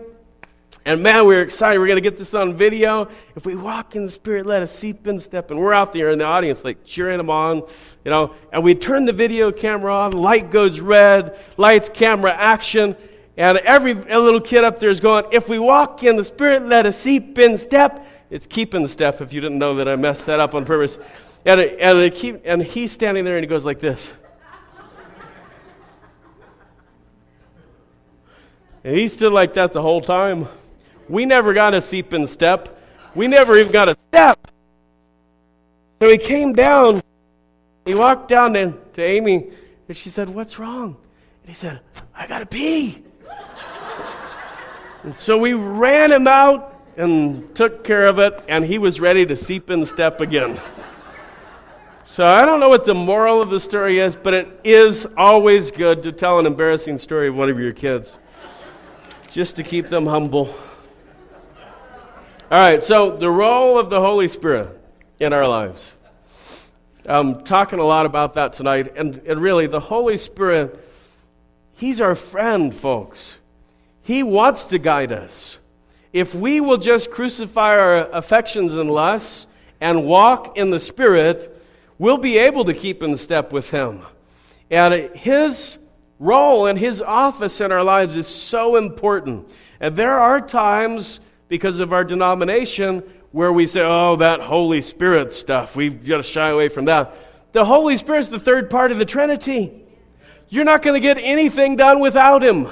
and 0.87 1.03
man, 1.03 1.27
we're 1.27 1.43
excited. 1.43 1.79
We're 1.79 1.89
going 1.89 2.03
to 2.03 2.11
get 2.11 2.17
this 2.17 2.33
on 2.33 2.57
video. 2.57 3.09
If 3.37 3.45
we 3.45 3.55
walk 3.55 3.95
in 3.97 4.07
the 4.07 4.11
Spirit, 4.11 4.47
let 4.47 4.63
us 4.63 4.75
seep 4.75 5.07
in 5.07 5.21
step. 5.21 5.51
And 5.51 5.61
we're 5.61 5.75
out 5.75 5.93
there 5.93 6.11
in 6.11 6.19
the 6.19 6.25
audience, 6.25 6.65
like 6.65 6.85
cheering 6.85 7.19
them 7.19 7.29
on, 7.29 7.57
you 8.05 8.11
know. 8.11 8.35
And 8.53 8.65
we 8.65 8.75
turn 8.75 9.05
the 9.05 9.13
video 9.13 9.53
camera 9.53 9.95
on, 9.95 10.13
light 10.13 10.51
goes 10.51 10.81
red, 10.81 11.39
lights, 11.59 11.91
camera, 11.91 12.33
action. 12.33 12.97
And 13.37 13.59
every 13.59 13.93
little 13.95 14.41
kid 14.41 14.65
up 14.65 14.81
there 14.81 14.91
is 14.91 15.01
going, 15.01 15.27
If 15.33 15.49
we 15.51 15.59
walk 15.59 16.03
in 16.03 16.17
the 16.17 16.25
Spirit, 16.25 16.63
let 16.63 16.87
us 16.87 16.99
seep 16.99 17.39
in 17.39 17.59
step. 17.59 18.07
It's 18.31 18.47
keeping 18.47 18.83
the 18.83 18.89
step 18.89 19.21
if 19.21 19.35
you 19.35 19.41
didn't 19.41 19.59
know 19.59 19.75
that 19.75 19.89
I 19.89 19.97
messed 19.97 20.27
that 20.27 20.41
up 20.41 20.55
on 20.55 20.65
purpose. 20.65 20.97
And, 21.45 21.61
and, 21.61 22.15
keep, 22.15 22.43
and 22.45 22.63
he's 22.63 22.93
standing 22.93 23.25
there 23.25 23.37
and 23.37 23.45
he 23.45 23.49
goes 23.49 23.65
like 23.65 23.81
this. 23.81 24.11
And 28.83 28.97
he 28.97 29.09
stood 29.09 29.33
like 29.33 29.55
that 29.55 29.73
the 29.73 29.83
whole 29.83 30.01
time. 30.01 30.49
We 31.11 31.27
never 31.27 31.53
got 31.53 31.75
a 31.75 31.81
seep 31.81 32.15
in 32.15 32.29
step. 32.29 32.81
We 33.17 33.27
never 33.27 33.57
even 33.57 33.73
got 33.73 33.89
a 33.89 33.97
step. 34.09 34.39
So 36.01 36.09
he 36.09 36.19
came 36.19 36.53
down. 36.53 37.03
He 37.85 37.97
walked 37.97 38.29
down 38.29 38.53
to, 38.53 38.75
to 38.93 39.03
Amy, 39.03 39.51
and 39.89 39.97
she 39.97 40.09
said, 40.09 40.29
What's 40.29 40.57
wrong? 40.61 40.97
And 41.43 41.49
he 41.49 41.55
said, 41.55 41.81
I 42.15 42.29
got 42.29 42.39
to 42.39 42.47
pee. 42.47 43.03
and 45.03 45.19
so 45.19 45.37
we 45.37 45.53
ran 45.53 46.13
him 46.13 46.29
out 46.29 46.81
and 46.97 47.57
took 47.57 47.83
care 47.83 48.07
of 48.07 48.21
it, 48.21 48.45
and 48.47 48.65
he 48.65 48.79
was 48.79 49.01
ready 49.01 49.27
to 49.27 49.37
seep 49.37 49.69
in 49.69 49.85
step 49.87 50.21
again. 50.21 50.61
So 52.07 52.25
I 52.25 52.47
don't 52.47 52.61
know 52.61 52.69
what 52.69 52.85
the 52.85 52.95
moral 52.95 53.43
of 53.43 53.51
the 53.51 53.59
story 53.59 53.99
is, 53.99 54.15
but 54.15 54.33
it 54.33 54.61
is 54.63 55.09
always 55.17 55.73
good 55.73 56.05
to 56.05 56.13
tell 56.13 56.39
an 56.39 56.47
embarrassing 56.47 56.99
story 56.99 57.27
of 57.27 57.35
one 57.35 57.51
of 57.51 57.59
your 57.59 57.73
kids, 57.73 58.17
just 59.29 59.57
to 59.57 59.65
keep 59.65 59.89
them 59.89 60.07
humble. 60.07 60.55
All 62.51 62.59
right, 62.59 62.83
so 62.83 63.13
the 63.13 63.31
role 63.31 63.79
of 63.79 63.91
the 63.91 64.01
Holy 64.01 64.27
Spirit 64.27 64.77
in 65.21 65.33
our 65.33 65.47
lives. 65.47 65.93
I'm 67.07 67.43
talking 67.43 67.79
a 67.79 67.85
lot 67.85 68.07
about 68.07 68.35
that 68.35 68.55
tonight, 68.55 68.95
and, 68.97 69.19
and 69.25 69.41
really, 69.41 69.69
the 69.69 69.79
Holy 69.79 70.17
Spirit, 70.17 70.77
He's 71.75 72.01
our 72.01 72.17
friend, 72.17 72.75
folks. 72.75 73.39
He 74.03 74.25
wants 74.25 74.65
to 74.65 74.81
guide 74.81 75.13
us. 75.13 75.59
If 76.13 76.35
we 76.35 76.61
will 76.61 76.79
just 76.79 77.13
crucify 77.13 77.79
our 77.79 78.11
affections 78.11 78.75
and 78.75 78.91
lusts 78.91 79.47
and 79.81 80.05
walk 80.05 80.57
in 80.57 80.71
the 80.71 80.81
Spirit, 80.81 81.57
we'll 81.99 82.19
be 82.19 82.37
able 82.37 82.65
to 82.65 82.75
keep 82.75 83.05
in 83.05 83.17
step 83.17 83.53
with 83.53 83.71
Him. 83.71 84.01
And 84.73 85.15
His 85.15 85.79
role 86.19 86.67
and 86.67 86.77
His 86.77 87.01
office 87.01 87.61
in 87.61 87.71
our 87.71 87.85
lives 87.85 88.17
is 88.17 88.27
so 88.27 88.75
important. 88.75 89.49
And 89.79 89.95
there 89.95 90.19
are 90.19 90.41
times, 90.41 91.21
because 91.51 91.81
of 91.81 91.93
our 91.93 92.05
denomination, 92.05 93.03
where 93.33 93.53
we 93.53 93.67
say, 93.67 93.81
oh, 93.83 94.17
that 94.17 94.41
Holy 94.41 94.81
Spirit 94.81 95.33
stuff, 95.33 95.77
we've 95.77 96.07
got 96.07 96.19
to 96.19 96.23
shy 96.23 96.49
away 96.49 96.69
from 96.69 96.87
that. 96.87 97.15
The 97.53 97.65
Holy 97.65 97.97
Spirit's 97.97 98.29
the 98.29 98.39
third 98.39 98.71
part 98.71 98.93
of 98.93 98.99
the 98.99 99.05
Trinity. 99.05 99.73
You're 100.49 100.65
not 100.65 100.81
going 100.81 100.95
to 100.95 101.01
get 101.01 101.19
anything 101.19 101.75
done 101.75 102.01
without 102.01 102.43
Him. 102.43 102.69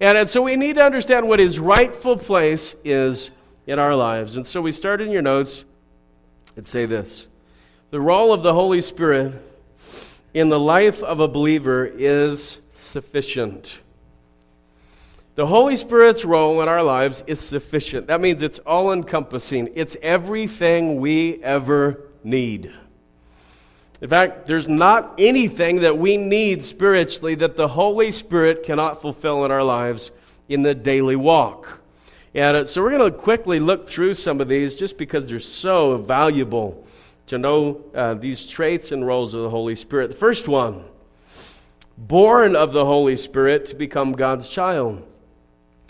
And, 0.00 0.28
so 0.30 0.42
we 0.42 0.54
need 0.54 0.76
to 0.76 0.82
understand 0.82 1.28
what 1.28 1.40
His 1.40 1.58
rightful 1.58 2.16
place 2.16 2.76
is 2.84 3.32
in 3.66 3.80
our 3.80 3.96
lives. 3.96 4.36
And 4.36 4.46
so 4.46 4.62
we 4.62 4.70
start 4.70 5.00
in 5.00 5.10
your 5.10 5.22
notes 5.22 5.64
and 6.56 6.64
say 6.64 6.86
this 6.86 7.26
the 7.90 8.00
role 8.00 8.32
of 8.32 8.44
the 8.44 8.54
Holy 8.54 8.80
Spirit 8.80 9.34
in 10.32 10.50
the 10.50 10.60
life 10.60 11.02
of 11.02 11.18
a 11.18 11.28
believer 11.28 11.84
is 11.84 12.60
sufficient. 12.70 13.80
The 15.34 15.46
Holy 15.46 15.74
Spirit's 15.74 16.24
role 16.24 16.62
in 16.62 16.68
our 16.68 16.82
lives 16.82 17.24
is 17.26 17.40
sufficient. 17.40 18.06
That 18.06 18.20
means 18.20 18.40
it's 18.40 18.60
all 18.60 18.92
encompassing, 18.92 19.70
it's 19.74 19.96
everything 20.00 21.00
we 21.00 21.42
ever 21.42 22.02
need. 22.22 22.72
In 24.00 24.08
fact, 24.08 24.46
there's 24.46 24.68
not 24.68 25.14
anything 25.18 25.80
that 25.80 25.98
we 25.98 26.16
need 26.16 26.62
spiritually 26.62 27.34
that 27.36 27.56
the 27.56 27.68
Holy 27.68 28.12
Spirit 28.12 28.62
cannot 28.62 29.00
fulfill 29.00 29.44
in 29.44 29.50
our 29.50 29.64
lives 29.64 30.12
in 30.48 30.62
the 30.62 30.74
daily 30.74 31.16
walk. 31.16 31.80
And 32.32 32.56
uh, 32.56 32.64
so 32.64 32.82
we're 32.82 32.96
going 32.96 33.10
to 33.10 33.16
quickly 33.16 33.58
look 33.58 33.88
through 33.88 34.14
some 34.14 34.40
of 34.40 34.46
these 34.46 34.74
just 34.74 34.98
because 34.98 35.28
they're 35.28 35.40
so 35.40 35.96
valuable 35.96 36.86
to 37.26 37.38
know 37.38 37.82
uh, 37.94 38.14
these 38.14 38.46
traits 38.46 38.92
and 38.92 39.06
roles 39.06 39.34
of 39.34 39.42
the 39.42 39.50
Holy 39.50 39.74
Spirit. 39.74 40.10
The 40.10 40.16
first 40.16 40.46
one, 40.46 40.84
born 41.96 42.54
of 42.54 42.72
the 42.72 42.84
Holy 42.84 43.16
Spirit 43.16 43.66
to 43.66 43.74
become 43.74 44.12
God's 44.12 44.48
child. 44.48 45.04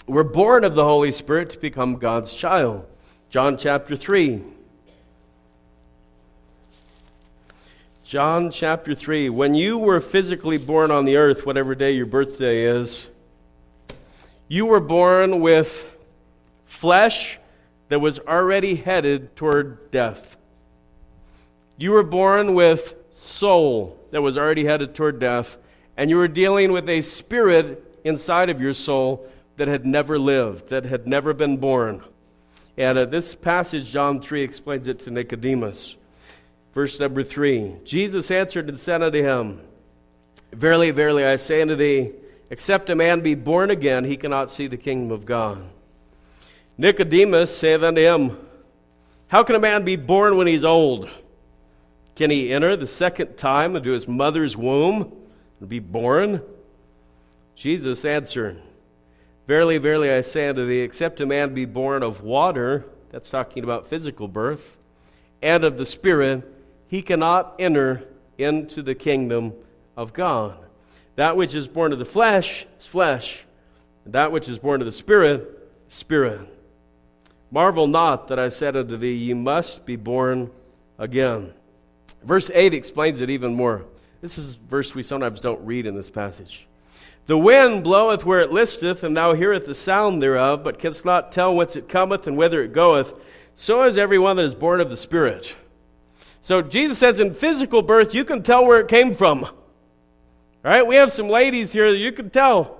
We're 0.06 0.23
born 0.23 0.64
of 0.64 0.75
the 0.75 0.84
Holy 0.84 1.11
Spirit 1.11 1.49
to 1.50 1.58
become 1.58 1.96
God's 1.96 2.34
child. 2.34 2.84
John 3.30 3.56
chapter 3.56 3.96
3. 3.96 4.42
John 8.04 8.50
chapter 8.50 8.94
3. 8.94 9.30
When 9.30 9.54
you 9.54 9.78
were 9.78 10.00
physically 10.00 10.58
born 10.58 10.90
on 10.90 11.06
the 11.06 11.16
earth, 11.16 11.46
whatever 11.46 11.75
day 11.75 11.92
your 11.92 12.04
birthday 12.04 12.64
is, 12.66 13.08
you 14.46 14.66
were 14.66 14.78
born 14.78 15.40
with 15.40 15.90
flesh 16.66 17.38
that 17.88 18.00
was 18.00 18.18
already 18.18 18.75
headed 18.75 19.34
toward 19.37 19.90
death. 19.90 20.37
You 21.78 21.92
were 21.92 22.02
born 22.02 22.52
with 22.52 22.94
soul 23.12 23.99
that 24.11 24.20
was 24.20 24.37
already 24.37 24.66
headed 24.66 24.94
toward 24.94 25.18
death, 25.18 25.56
and 25.96 26.11
you 26.11 26.18
were 26.18 26.28
dealing 26.28 26.73
with 26.73 26.90
a 26.90 27.00
spirit 27.00 27.82
inside 28.04 28.50
of 28.50 28.61
your 28.61 28.75
soul 28.75 29.26
that 29.56 29.68
had 29.68 29.87
never 29.87 30.18
lived, 30.18 30.68
that 30.68 30.84
had 30.84 31.06
never 31.06 31.32
been 31.32 31.56
born. 31.56 32.02
And 32.76 32.99
uh, 32.99 33.04
this 33.04 33.34
passage, 33.34 33.90
John 33.90 34.20
3, 34.20 34.42
explains 34.42 34.88
it 34.88 35.00
to 35.00 35.11
Nicodemus. 35.11 35.96
Verse 36.75 36.99
number 36.99 37.23
3 37.23 37.76
Jesus 37.84 38.30
answered 38.30 38.68
and 38.68 38.78
said 38.78 39.02
unto 39.02 39.23
him, 39.23 39.61
Verily, 40.52 40.90
verily, 40.90 41.25
I 41.25 41.37
say 41.37 41.62
unto 41.62 41.76
thee, 41.76 42.12
except 42.50 42.90
a 42.90 42.94
man 42.94 43.20
be 43.20 43.34
born 43.34 43.70
again, 43.70 44.04
he 44.04 44.16
cannot 44.16 44.50
see 44.50 44.66
the 44.66 44.76
kingdom 44.76 45.11
of 45.11 45.25
God. 45.25 45.62
Nicodemus 46.76 47.56
saith 47.56 47.82
unto 47.82 48.00
him, 48.00 48.37
How 49.28 49.44
can 49.44 49.54
a 49.56 49.61
man 49.61 49.84
be 49.84 49.96
born 49.96 50.37
when 50.37 50.46
he's 50.46 50.64
old? 50.64 51.08
Can 52.16 52.30
he 52.30 52.52
enter 52.52 52.76
the 52.76 52.87
second 52.87 53.37
time 53.37 53.75
into 53.75 53.90
his 53.90 54.06
mother's 54.06 54.56
womb 54.56 55.12
and 55.61 55.68
be 55.68 55.80
born? 55.80 56.42
Jesus 57.56 58.04
answered, 58.04 58.61
Verily, 59.46 59.78
verily, 59.78 60.10
I 60.10 60.22
say 60.22 60.48
unto 60.48 60.66
thee, 60.66 60.80
except 60.80 61.20
a 61.20 61.26
man 61.26 61.52
be 61.52 61.64
born 61.64 62.02
of 62.02 62.22
water, 62.22 62.86
that's 63.10 63.30
talking 63.30 63.62
about 63.62 63.86
physical 63.86 64.26
birth, 64.26 64.76
and 65.42 65.64
of 65.64 65.76
the 65.76 65.84
Spirit, 65.84 66.42
he 66.88 67.02
cannot 67.02 67.54
enter 67.58 68.04
into 68.38 68.82
the 68.82 68.94
kingdom 68.94 69.52
of 69.96 70.12
God. 70.12 70.58
That 71.16 71.36
which 71.36 71.54
is 71.54 71.68
born 71.68 71.92
of 71.92 71.98
the 71.98 72.04
flesh 72.04 72.66
is 72.76 72.86
flesh, 72.86 73.44
and 74.04 74.14
that 74.14 74.32
which 74.32 74.48
is 74.48 74.58
born 74.58 74.80
of 74.80 74.86
the 74.86 74.92
Spirit 74.92 75.54
spirit. 75.88 76.48
Marvel 77.50 77.86
not 77.86 78.28
that 78.28 78.38
I 78.38 78.48
said 78.48 78.76
unto 78.76 78.96
thee, 78.96 79.12
Ye 79.12 79.34
must 79.34 79.86
be 79.86 79.96
born 79.96 80.50
again. 80.98 81.52
Verse 82.24 82.50
8 82.52 82.74
explains 82.74 83.20
it 83.20 83.30
even 83.30 83.54
more. 83.54 83.84
This 84.20 84.38
is 84.38 84.56
verse 84.56 84.94
we 84.94 85.02
sometimes 85.02 85.40
don't 85.40 85.64
read 85.64 85.86
in 85.86 85.94
this 85.94 86.10
passage. 86.10 86.66
The 87.26 87.38
wind 87.38 87.85
bloweth 87.85 88.25
where 88.25 88.40
it 88.40 88.52
listeth, 88.52 89.02
and 89.02 89.16
thou 89.16 89.33
hearest 89.33 89.66
the 89.66 89.75
sound 89.75 90.21
thereof, 90.21 90.62
but 90.62 90.78
canst 90.78 91.04
not 91.04 91.33
tell 91.33 91.54
whence 91.54 91.75
it 91.75 91.88
cometh 91.88 92.26
and 92.26 92.37
whither 92.37 92.62
it 92.62 92.73
goeth. 92.73 93.14
So 93.54 93.85
is 93.85 93.97
every 93.97 94.19
one 94.19 94.37
that 94.37 94.45
is 94.45 94.54
born 94.54 94.81
of 94.81 94.90
the 94.90 94.97
Spirit. 94.97 95.57
So 96.43 96.61
Jesus 96.61 96.99
says 96.99 97.21
in 97.21 97.33
physical 97.33 97.81
birth, 97.81 98.14
you 98.14 98.25
can 98.25 98.43
tell 98.43 98.66
where 98.66 98.81
it 98.81 98.88
came 98.88 99.14
from. 99.14 99.45
All 99.45 99.52
right? 100.62 100.87
We 100.87 100.97
have 100.97 101.11
some 101.11 101.28
ladies 101.28 101.73
here 101.73 101.90
that 101.90 101.99
you 101.99 102.12
can 102.12 102.28
tell. 102.28 102.78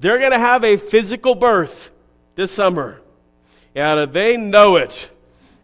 They're 0.00 0.18
going 0.18 0.32
to 0.32 0.38
have 0.38 0.64
a 0.64 0.76
physical 0.76 1.34
birth 1.34 1.90
this 2.34 2.52
summer. 2.52 3.00
And 3.74 4.12
they 4.12 4.36
know 4.36 4.76
it. 4.76 5.10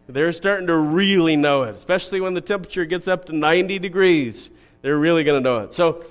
They're 0.06 0.32
starting 0.32 0.66
to 0.68 0.76
really 0.76 1.36
know 1.36 1.64
it, 1.64 1.74
especially 1.74 2.20
when 2.20 2.34
the 2.34 2.40
temperature 2.40 2.84
gets 2.84 3.08
up 3.08 3.26
to 3.26 3.32
90 3.34 3.78
degrees. 3.78 4.50
They're 4.82 4.98
really 4.98 5.24
going 5.24 5.42
to 5.42 5.48
know 5.48 5.60
it. 5.60 5.74
So, 5.74 6.04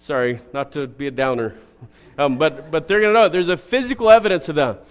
sorry, 0.00 0.40
not 0.52 0.72
to 0.72 0.88
be 0.88 1.06
a 1.06 1.10
downer, 1.12 1.54
um, 2.18 2.38
but, 2.38 2.70
but 2.70 2.88
they're 2.88 3.00
going 3.00 3.14
to 3.14 3.20
know. 3.20 3.28
There's 3.28 3.48
a 3.48 3.56
physical 3.56 4.10
evidence 4.10 4.48
of 4.48 4.56
that. 4.56 4.84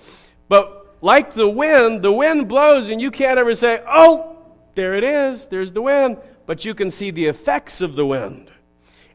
But 0.47 0.97
like 1.01 1.33
the 1.33 1.49
wind, 1.49 2.01
the 2.01 2.11
wind 2.11 2.47
blows, 2.47 2.89
and 2.89 3.01
you 3.01 3.11
can't 3.11 3.37
ever 3.37 3.53
say, 3.55 3.83
oh, 3.87 4.37
there 4.75 4.95
it 4.95 5.03
is, 5.03 5.47
there's 5.47 5.73
the 5.73 5.81
wind. 5.81 6.17
But 6.45 6.65
you 6.65 6.73
can 6.73 6.89
see 6.89 7.11
the 7.11 7.25
effects 7.25 7.81
of 7.81 7.95
the 7.95 8.05
wind. 8.05 8.49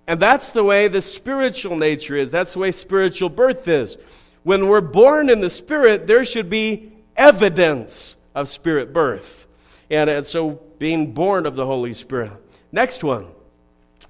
And 0.06 0.20
that's 0.20 0.52
the 0.52 0.62
way 0.62 0.86
the 0.86 1.00
spiritual 1.00 1.76
nature 1.76 2.16
is. 2.16 2.30
That's 2.30 2.52
the 2.52 2.60
way 2.60 2.70
spiritual 2.70 3.30
birth 3.30 3.66
is. 3.66 3.96
When 4.42 4.68
we're 4.68 4.82
born 4.82 5.30
in 5.30 5.40
the 5.40 5.50
Spirit, 5.50 6.06
there 6.06 6.24
should 6.24 6.50
be 6.50 6.92
evidence 7.16 8.14
of 8.34 8.48
Spirit 8.48 8.92
birth. 8.92 9.48
And, 9.90 10.10
and 10.10 10.26
so 10.26 10.60
being 10.78 11.12
born 11.12 11.46
of 11.46 11.56
the 11.56 11.64
Holy 11.64 11.94
Spirit. 11.94 12.32
Next 12.70 13.02
one 13.02 13.33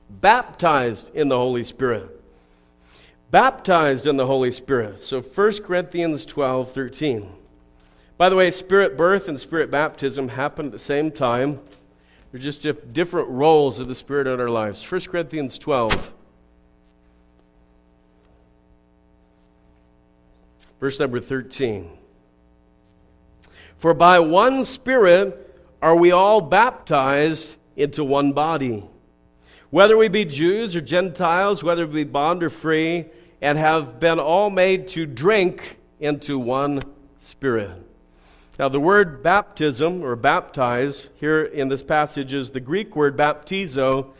baptized 0.08 1.14
in 1.14 1.28
the 1.28 1.36
Holy 1.36 1.64
Spirit. 1.64 2.22
Baptized 3.30 4.06
in 4.06 4.16
the 4.16 4.26
Holy 4.26 4.50
Spirit. 4.50 5.00
So 5.00 5.20
1 5.20 5.62
Corinthians 5.62 6.24
12 6.26 6.72
13. 6.72 7.30
By 8.16 8.28
the 8.28 8.36
way, 8.36 8.50
spirit 8.50 8.96
birth 8.96 9.28
and 9.28 9.40
spirit 9.40 9.70
baptism 9.70 10.28
happen 10.28 10.66
at 10.66 10.72
the 10.72 10.78
same 10.78 11.10
time. 11.10 11.60
They're 12.34 12.40
just 12.40 12.66
different 12.92 13.28
roles 13.28 13.78
of 13.78 13.86
the 13.86 13.94
Spirit 13.94 14.26
in 14.26 14.40
our 14.40 14.50
lives. 14.50 14.82
1 14.90 15.02
Corinthians 15.02 15.56
12. 15.56 16.12
Verse 20.80 20.98
number 20.98 21.20
13. 21.20 21.88
For 23.78 23.94
by 23.94 24.18
one 24.18 24.64
Spirit 24.64 25.54
are 25.80 25.94
we 25.94 26.10
all 26.10 26.40
baptized 26.40 27.56
into 27.76 28.02
one 28.02 28.32
body, 28.32 28.82
whether 29.74 29.98
we 29.98 30.06
be 30.06 30.24
Jews 30.24 30.76
or 30.76 30.80
Gentiles, 30.80 31.64
whether 31.64 31.84
we 31.84 32.04
be 32.04 32.08
bond 32.08 32.44
or 32.44 32.48
free, 32.48 33.06
and 33.42 33.58
have 33.58 33.98
been 33.98 34.20
all 34.20 34.48
made 34.48 34.86
to 34.86 35.04
drink 35.04 35.78
into 35.98 36.38
one 36.38 36.80
Spirit. 37.18 37.72
Now, 38.56 38.68
the 38.68 38.78
word 38.78 39.20
baptism 39.20 40.00
or 40.00 40.14
baptize 40.14 41.08
here 41.16 41.42
in 41.42 41.70
this 41.70 41.82
passage 41.82 42.32
is 42.32 42.52
the 42.52 42.60
Greek 42.60 42.94
word 42.94 43.16
baptizo. 43.16 44.12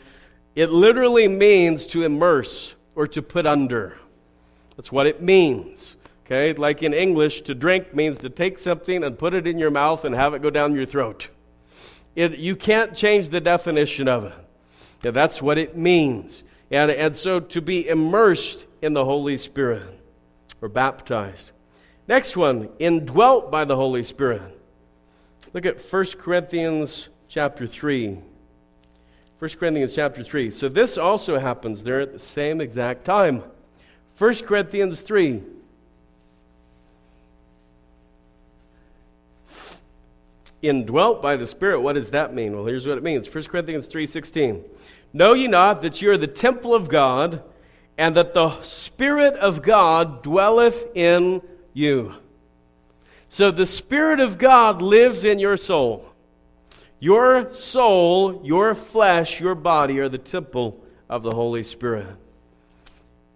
It 0.55 0.71
literally 0.71 1.29
means 1.29 1.87
to 1.87 2.03
immerse 2.03 2.75
or 2.93 3.07
to 3.07 3.21
put 3.21 3.45
under. 3.45 3.97
That's 4.75 4.91
what 4.91 5.07
it 5.07 5.21
means. 5.21 5.95
Okay, 6.25 6.51
like 6.51 6.83
in 6.83 6.93
English, 6.93 7.43
to 7.43 7.55
drink 7.55 7.95
means 7.95 8.17
to 8.17 8.29
take 8.29 8.59
something 8.59 9.05
and 9.05 9.17
put 9.17 9.33
it 9.33 9.47
in 9.47 9.57
your 9.57 9.71
mouth 9.71 10.03
and 10.03 10.15
have 10.15 10.33
it 10.33 10.41
go 10.41 10.49
down 10.49 10.75
your 10.75 10.85
throat. 10.85 11.29
It, 12.13 12.39
you 12.39 12.57
can't 12.57 12.93
change 12.93 13.29
the 13.29 13.39
definition 13.39 14.09
of 14.09 14.25
it. 14.25 14.44
Yeah, 15.05 15.11
that's 15.11 15.39
what 15.39 15.59
it 15.59 15.77
means. 15.77 16.43
And, 16.71 16.89
and 16.89 17.15
so 17.15 17.37
to 17.37 17.61
be 17.61 17.87
immersed 17.87 18.65
in 18.81 18.93
the 18.93 19.05
Holy 19.05 19.37
Spirit 19.37 19.83
or 20.63 20.67
baptized. 20.67 21.51
Next 22.07 22.35
one, 22.35 22.69
indwelt 22.79 23.51
by 23.51 23.65
the 23.65 23.75
Holy 23.75 24.01
Spirit. 24.01 24.41
Look 25.53 25.67
at 25.67 25.79
1 25.79 26.05
Corinthians 26.17 27.09
chapter 27.27 27.67
3. 27.67 28.17
1 29.37 29.51
Corinthians 29.59 29.93
chapter 29.93 30.23
3. 30.23 30.49
So 30.49 30.69
this 30.69 30.97
also 30.97 31.37
happens 31.37 31.83
there 31.83 32.01
at 32.01 32.11
the 32.11 32.17
same 32.17 32.59
exact 32.59 33.05
time. 33.05 33.43
1 34.17 34.33
Corinthians 34.37 35.03
3. 35.03 35.43
Indwelt 40.63 41.21
by 41.21 41.35
the 41.35 41.45
Spirit, 41.45 41.81
what 41.81 41.93
does 41.93 42.09
that 42.09 42.33
mean? 42.33 42.55
Well, 42.55 42.65
here's 42.65 42.87
what 42.87 42.97
it 42.97 43.03
means. 43.03 43.31
1 43.31 43.43
Corinthians 43.43 43.87
3:16. 43.87 44.63
Know 45.15 45.31
ye 45.31 45.47
not 45.47 45.81
that 45.81 46.01
you 46.01 46.11
are 46.11 46.17
the 46.17 46.27
temple 46.27 46.75
of 46.75 46.89
God, 46.89 47.41
and 47.97 48.17
that 48.17 48.33
the 48.33 48.61
Spirit 48.63 49.35
of 49.35 49.61
God 49.61 50.21
dwelleth 50.21 50.93
in 50.93 51.41
you. 51.71 52.15
So 53.29 53.49
the 53.49 53.65
Spirit 53.65 54.19
of 54.19 54.37
God 54.37 54.81
lives 54.81 55.23
in 55.23 55.39
your 55.39 55.55
soul. 55.55 56.11
Your 56.99 57.49
soul, 57.51 58.41
your 58.43 58.75
flesh, 58.75 59.39
your 59.39 59.55
body 59.55 59.99
are 59.99 60.09
the 60.09 60.17
temple 60.17 60.83
of 61.07 61.23
the 61.23 61.31
Holy 61.31 61.63
Spirit. 61.63 62.17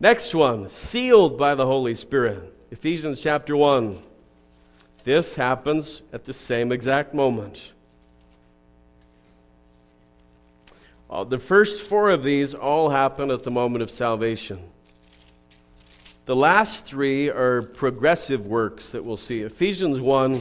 Next 0.02 0.36
one, 0.36 0.68
sealed 0.68 1.38
by 1.38 1.56
the 1.56 1.65
Holy 1.65 1.96
Spirit. 1.96 2.54
Ephesians 2.72 3.22
chapter 3.22 3.56
1. 3.56 4.04
This 5.06 5.36
happens 5.36 6.02
at 6.12 6.26
the 6.26 6.34
same 6.34 6.74
exact 6.74 7.13
moment. 7.13 7.72
Uh, 11.10 11.24
the 11.24 11.39
first 11.39 11.82
four 11.82 12.12
of 12.12 12.24
these 12.24 12.54
all 12.54 12.89
happen 12.89 13.32
at 13.32 13.41
the 13.41 13.50
moment 13.50 13.82
of 13.82 13.89
salvation. 13.89 14.60
The 16.26 16.36
last 16.36 16.86
three 16.86 17.30
are 17.30 17.63
progressive 17.63 18.45
works 18.45 18.89
that 18.89 19.04
we'll 19.04 19.17
see. 19.17 19.41
Ephesians 19.41 20.00
1, 20.00 20.39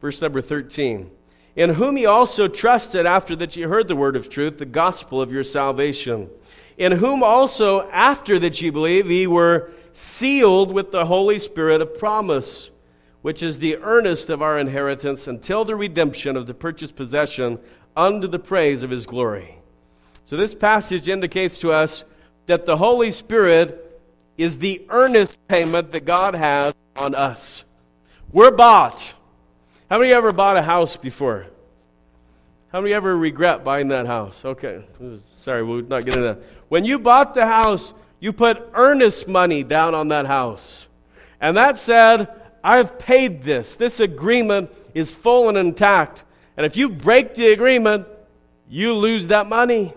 verse 0.00 0.22
number 0.22 0.40
13. 0.40 1.10
In 1.56 1.70
whom 1.70 1.98
ye 1.98 2.06
also 2.06 2.46
trusted 2.46 3.04
after 3.04 3.34
that 3.34 3.56
ye 3.56 3.64
heard 3.64 3.88
the 3.88 3.96
word 3.96 4.14
of 4.14 4.28
truth, 4.30 4.58
the 4.58 4.64
gospel 4.64 5.20
of 5.20 5.32
your 5.32 5.42
salvation. 5.42 6.30
In 6.78 6.92
whom 6.92 7.24
also, 7.24 7.90
after 7.90 8.38
that 8.38 8.62
ye 8.62 8.70
believe, 8.70 9.10
ye 9.10 9.26
were 9.26 9.72
sealed 9.90 10.72
with 10.72 10.92
the 10.92 11.06
Holy 11.06 11.40
Spirit 11.40 11.82
of 11.82 11.98
promise, 11.98 12.70
which 13.22 13.42
is 13.42 13.58
the 13.58 13.76
earnest 13.78 14.30
of 14.30 14.40
our 14.40 14.60
inheritance 14.60 15.26
until 15.26 15.64
the 15.64 15.74
redemption 15.74 16.36
of 16.36 16.46
the 16.46 16.54
purchased 16.54 16.94
possession 16.94 17.58
unto 17.96 18.28
the 18.28 18.38
praise 18.38 18.82
of 18.82 18.90
his 18.90 19.06
glory. 19.06 19.58
So, 20.24 20.36
this 20.36 20.54
passage 20.54 21.08
indicates 21.08 21.58
to 21.58 21.72
us 21.72 22.04
that 22.46 22.66
the 22.66 22.76
Holy 22.76 23.10
Spirit 23.10 24.00
is 24.36 24.58
the 24.58 24.84
earnest 24.88 25.38
payment 25.48 25.92
that 25.92 26.04
God 26.04 26.34
has 26.34 26.74
on 26.96 27.14
us. 27.14 27.64
We're 28.30 28.50
bought. 28.50 29.14
How 29.90 29.98
many 29.98 30.12
ever 30.12 30.32
bought 30.32 30.56
a 30.56 30.62
house 30.62 30.96
before? 30.96 31.46
How 32.72 32.80
many 32.80 32.94
ever 32.94 33.14
regret 33.14 33.64
buying 33.64 33.88
that 33.88 34.06
house? 34.06 34.42
Okay, 34.42 34.82
sorry, 35.34 35.62
we're 35.62 35.82
not 35.82 36.06
getting 36.06 36.22
that. 36.22 36.38
When 36.70 36.84
you 36.84 36.98
bought 36.98 37.34
the 37.34 37.46
house, 37.46 37.92
you 38.18 38.32
put 38.32 38.70
earnest 38.72 39.28
money 39.28 39.62
down 39.62 39.94
on 39.94 40.08
that 40.08 40.24
house. 40.24 40.86
And 41.38 41.56
that 41.58 41.76
said, 41.76 42.28
I've 42.64 42.98
paid 42.98 43.42
this. 43.42 43.76
This 43.76 44.00
agreement 44.00 44.70
is 44.94 45.10
full 45.10 45.50
and 45.50 45.58
intact. 45.58 46.24
And 46.56 46.66
if 46.66 46.76
you 46.76 46.88
break 46.88 47.34
the 47.34 47.52
agreement, 47.52 48.06
you 48.68 48.94
lose 48.94 49.28
that 49.28 49.48
money. 49.48 49.94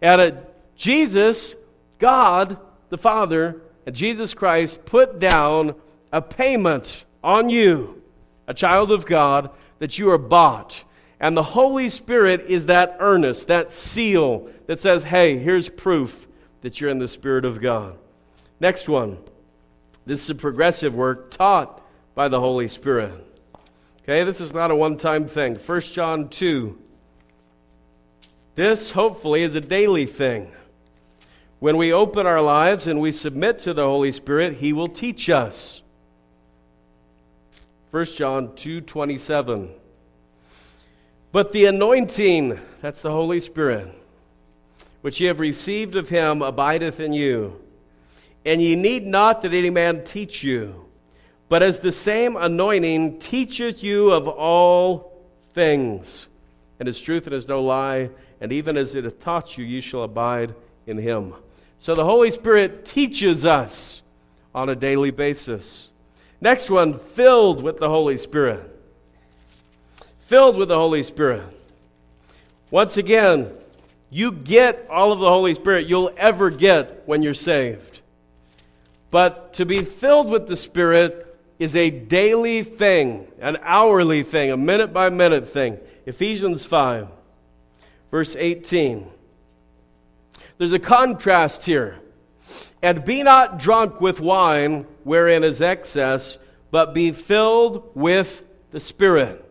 And 0.00 0.20
uh, 0.20 0.30
Jesus, 0.76 1.54
God, 1.98 2.58
the 2.88 2.98
Father 2.98 3.60
and 3.84 3.94
Jesus 3.94 4.34
Christ 4.34 4.84
put 4.84 5.18
down 5.18 5.74
a 6.12 6.22
payment 6.22 7.04
on 7.22 7.48
you, 7.48 8.02
a 8.46 8.54
child 8.54 8.90
of 8.90 9.06
God, 9.06 9.50
that 9.78 9.98
you 9.98 10.10
are 10.10 10.18
bought. 10.18 10.84
And 11.18 11.36
the 11.36 11.42
Holy 11.42 11.88
Spirit 11.88 12.46
is 12.48 12.66
that 12.66 12.96
earnest, 13.00 13.48
that 13.48 13.72
seal 13.72 14.48
that 14.66 14.80
says, 14.80 15.04
hey, 15.04 15.38
here's 15.38 15.68
proof 15.68 16.28
that 16.60 16.80
you're 16.80 16.90
in 16.90 16.98
the 16.98 17.08
Spirit 17.08 17.44
of 17.44 17.60
God. 17.60 17.96
Next 18.60 18.88
one. 18.88 19.18
This 20.04 20.22
is 20.22 20.30
a 20.30 20.34
progressive 20.36 20.94
work 20.94 21.32
taught 21.32 21.82
by 22.14 22.28
the 22.28 22.38
Holy 22.38 22.68
Spirit. 22.68 23.12
Okay, 24.08 24.22
this 24.22 24.40
is 24.40 24.54
not 24.54 24.70
a 24.70 24.76
one 24.76 24.96
time 24.96 25.26
thing. 25.26 25.56
1 25.56 25.80
John 25.80 26.28
2. 26.28 26.78
This, 28.54 28.92
hopefully, 28.92 29.42
is 29.42 29.56
a 29.56 29.60
daily 29.60 30.06
thing. 30.06 30.52
When 31.58 31.76
we 31.76 31.92
open 31.92 32.24
our 32.24 32.40
lives 32.40 32.86
and 32.86 33.00
we 33.00 33.10
submit 33.10 33.58
to 33.60 33.74
the 33.74 33.82
Holy 33.82 34.12
Spirit, 34.12 34.58
He 34.58 34.72
will 34.72 34.86
teach 34.86 35.28
us. 35.28 35.82
1 37.90 38.04
John 38.16 38.48
2:27 38.50 39.70
But 41.32 41.50
the 41.50 41.64
anointing 41.64 42.60
that's 42.80 43.02
the 43.02 43.10
Holy 43.10 43.40
Spirit 43.40 43.92
which 45.00 45.20
ye 45.20 45.26
have 45.26 45.40
received 45.40 45.96
of 45.96 46.08
him 46.08 46.42
abideth 46.42 47.00
in 47.00 47.12
you 47.12 47.60
and 48.44 48.60
ye 48.60 48.76
need 48.76 49.04
not 49.04 49.42
that 49.42 49.52
any 49.52 49.70
man 49.70 50.04
teach 50.04 50.42
you 50.42 50.85
but 51.48 51.62
as 51.62 51.80
the 51.80 51.92
same 51.92 52.36
anointing 52.36 53.18
teacheth 53.18 53.82
you 53.82 54.10
of 54.10 54.26
all 54.26 55.12
things, 55.54 56.26
and 56.78 56.86
his 56.86 57.00
truth 57.00 57.26
and 57.26 57.34
is 57.34 57.48
no 57.48 57.62
lie, 57.62 58.10
and 58.40 58.52
even 58.52 58.76
as 58.76 58.94
it 58.94 59.04
hath 59.04 59.20
taught 59.20 59.56
you, 59.56 59.64
you 59.64 59.80
shall 59.80 60.02
abide 60.02 60.54
in 60.86 60.98
him. 60.98 61.34
So 61.78 61.94
the 61.94 62.04
Holy 62.04 62.30
Spirit 62.30 62.84
teaches 62.84 63.44
us 63.44 64.02
on 64.54 64.68
a 64.68 64.74
daily 64.74 65.10
basis. 65.10 65.90
Next 66.40 66.70
one, 66.70 66.98
filled 66.98 67.62
with 67.62 67.78
the 67.78 67.88
Holy 67.88 68.16
Spirit. 68.16 68.72
Filled 70.20 70.56
with 70.56 70.68
the 70.68 70.76
Holy 70.76 71.02
Spirit. 71.02 71.44
Once 72.70 72.96
again, 72.96 73.50
you 74.10 74.32
get 74.32 74.86
all 74.90 75.12
of 75.12 75.18
the 75.18 75.28
Holy 75.28 75.54
Spirit 75.54 75.86
you'll 75.86 76.12
ever 76.16 76.50
get 76.50 77.02
when 77.06 77.22
you're 77.22 77.34
saved. 77.34 78.00
But 79.10 79.54
to 79.54 79.64
be 79.64 79.82
filled 79.82 80.28
with 80.28 80.48
the 80.48 80.56
Spirit 80.56 81.25
is 81.58 81.74
a 81.74 81.90
daily 81.90 82.62
thing, 82.62 83.26
an 83.40 83.56
hourly 83.62 84.22
thing, 84.22 84.50
a 84.50 84.56
minute 84.56 84.92
by 84.92 85.08
minute 85.08 85.48
thing. 85.48 85.78
Ephesians 86.04 86.64
5, 86.64 87.08
verse 88.10 88.36
18. 88.36 89.10
There's 90.58 90.72
a 90.72 90.78
contrast 90.78 91.64
here. 91.64 91.98
And 92.82 93.04
be 93.04 93.22
not 93.22 93.58
drunk 93.58 94.00
with 94.00 94.20
wine, 94.20 94.86
wherein 95.02 95.44
is 95.44 95.60
excess, 95.60 96.38
but 96.70 96.94
be 96.94 97.10
filled 97.10 97.90
with 97.94 98.44
the 98.70 98.80
Spirit. 98.80 99.42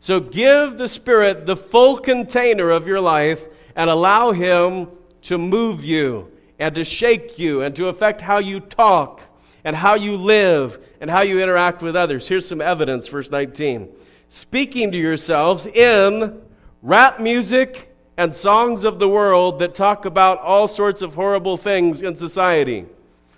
So 0.00 0.20
give 0.20 0.76
the 0.76 0.88
Spirit 0.88 1.46
the 1.46 1.56
full 1.56 1.98
container 1.98 2.70
of 2.70 2.86
your 2.86 3.00
life 3.00 3.46
and 3.76 3.88
allow 3.88 4.32
Him 4.32 4.88
to 5.22 5.38
move 5.38 5.84
you 5.84 6.30
and 6.58 6.74
to 6.74 6.84
shake 6.84 7.38
you 7.38 7.62
and 7.62 7.74
to 7.76 7.88
affect 7.88 8.20
how 8.20 8.38
you 8.38 8.60
talk 8.60 9.22
and 9.64 9.74
how 9.74 9.94
you 9.94 10.16
live 10.16 10.78
and 11.00 11.10
how 11.10 11.22
you 11.22 11.40
interact 11.40 11.82
with 11.82 11.96
others. 11.96 12.28
Here's 12.28 12.46
some 12.46 12.60
evidence, 12.60 13.08
verse 13.08 13.30
19. 13.30 13.88
Speaking 14.28 14.92
to 14.92 14.98
yourselves 14.98 15.66
in 15.66 16.40
rap 16.82 17.18
music 17.18 17.94
and 18.16 18.34
songs 18.34 18.84
of 18.84 18.98
the 18.98 19.08
world 19.08 19.58
that 19.58 19.74
talk 19.74 20.04
about 20.04 20.38
all 20.38 20.68
sorts 20.68 21.02
of 21.02 21.14
horrible 21.14 21.56
things 21.56 22.02
in 22.02 22.16
society. 22.16 22.86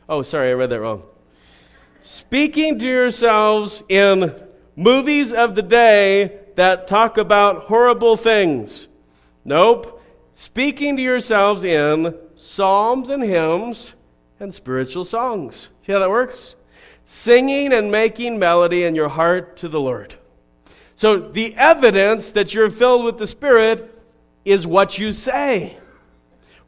Oh, 0.08 0.22
sorry, 0.22 0.50
I 0.50 0.54
read 0.54 0.70
that 0.70 0.80
wrong. 0.80 1.02
Speaking 2.02 2.78
to 2.78 2.86
yourselves 2.86 3.82
in 3.88 4.34
movies 4.76 5.32
of 5.32 5.54
the 5.54 5.62
day 5.62 6.38
that 6.56 6.86
talk 6.86 7.18
about 7.18 7.64
horrible 7.64 8.16
things. 8.16 8.88
Nope. 9.44 10.02
Speaking 10.32 10.96
to 10.96 11.02
yourselves 11.02 11.64
in 11.64 12.14
psalms 12.34 13.08
and 13.08 13.22
hymns 13.22 13.94
and 14.38 14.54
spiritual 14.54 15.04
songs. 15.04 15.68
See 15.87 15.92
how 15.92 16.01
that 16.01 16.11
works? 16.11 16.57
Singing 17.05 17.72
and 17.72 17.92
making 17.92 18.40
melody 18.40 18.83
in 18.83 18.96
your 18.96 19.09
heart 19.09 19.57
to 19.59 19.68
the 19.68 19.79
Lord. 19.79 20.16
So 20.96 21.16
the 21.16 21.55
evidence 21.55 22.33
that 22.33 22.53
you're 22.53 22.70
filled 22.70 23.05
with 23.05 23.18
the 23.18 23.27
Spirit 23.29 23.96
is 24.44 24.66
what 24.66 24.99
you 24.99 25.12
say, 25.12 25.79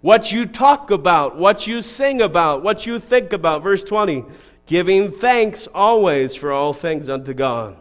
what 0.03 0.31
you 0.31 0.47
talk 0.47 0.93
about, 0.93 1.37
what 1.37 1.67
you 1.67 1.81
sing 1.81 2.23
about, 2.23 2.63
what 2.63 2.87
you 2.87 3.01
think 3.01 3.33
about. 3.33 3.65
Verse 3.65 3.83
20 3.83 4.25
giving 4.67 5.11
thanks 5.11 5.67
always 5.75 6.37
for 6.37 6.53
all 6.53 6.73
things 6.73 7.09
unto 7.09 7.35
God 7.35 7.77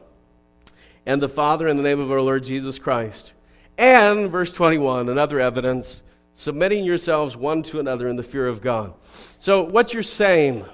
and 1.05 1.21
the 1.21 1.29
Father 1.29 1.67
in 1.67 1.77
the 1.77 1.83
name 1.83 1.99
of 1.99 2.11
our 2.11 2.21
Lord 2.21 2.45
Jesus 2.45 2.79
Christ. 2.79 3.33
And, 3.77 4.31
verse 4.31 4.51
21, 4.53 5.07
another 5.07 5.39
evidence 5.39 6.01
submitting 6.33 6.83
yourselves 6.83 7.37
one 7.37 7.61
to 7.61 7.79
another 7.79 8.07
in 8.07 8.15
the 8.15 8.23
fear 8.23 8.47
of 8.47 8.59
God. 8.59 8.95
So, 9.37 9.61
what 9.61 9.93
you're 9.93 10.01
saying, 10.01 10.65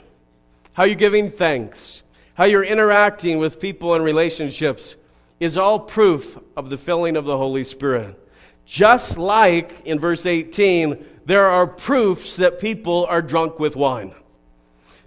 how 0.73 0.83
you're 0.83 0.95
giving 0.95 1.29
thanks, 1.29 2.03
how 2.33 2.45
you're 2.45 2.63
interacting 2.63 3.39
with 3.39 3.59
people 3.59 3.93
and 3.93 4.03
relationships 4.03 4.95
is 5.39 5.57
all 5.57 5.79
proof 5.79 6.37
of 6.55 6.69
the 6.69 6.77
filling 6.77 7.15
of 7.15 7.25
the 7.25 7.37
Holy 7.37 7.63
Spirit. 7.63 8.19
Just 8.65 9.17
like 9.17 9.81
in 9.85 9.99
verse 9.99 10.25
18, 10.25 11.05
there 11.25 11.45
are 11.45 11.67
proofs 11.67 12.37
that 12.37 12.59
people 12.59 13.05
are 13.05 13.21
drunk 13.21 13.59
with 13.59 13.75
wine. 13.75 14.13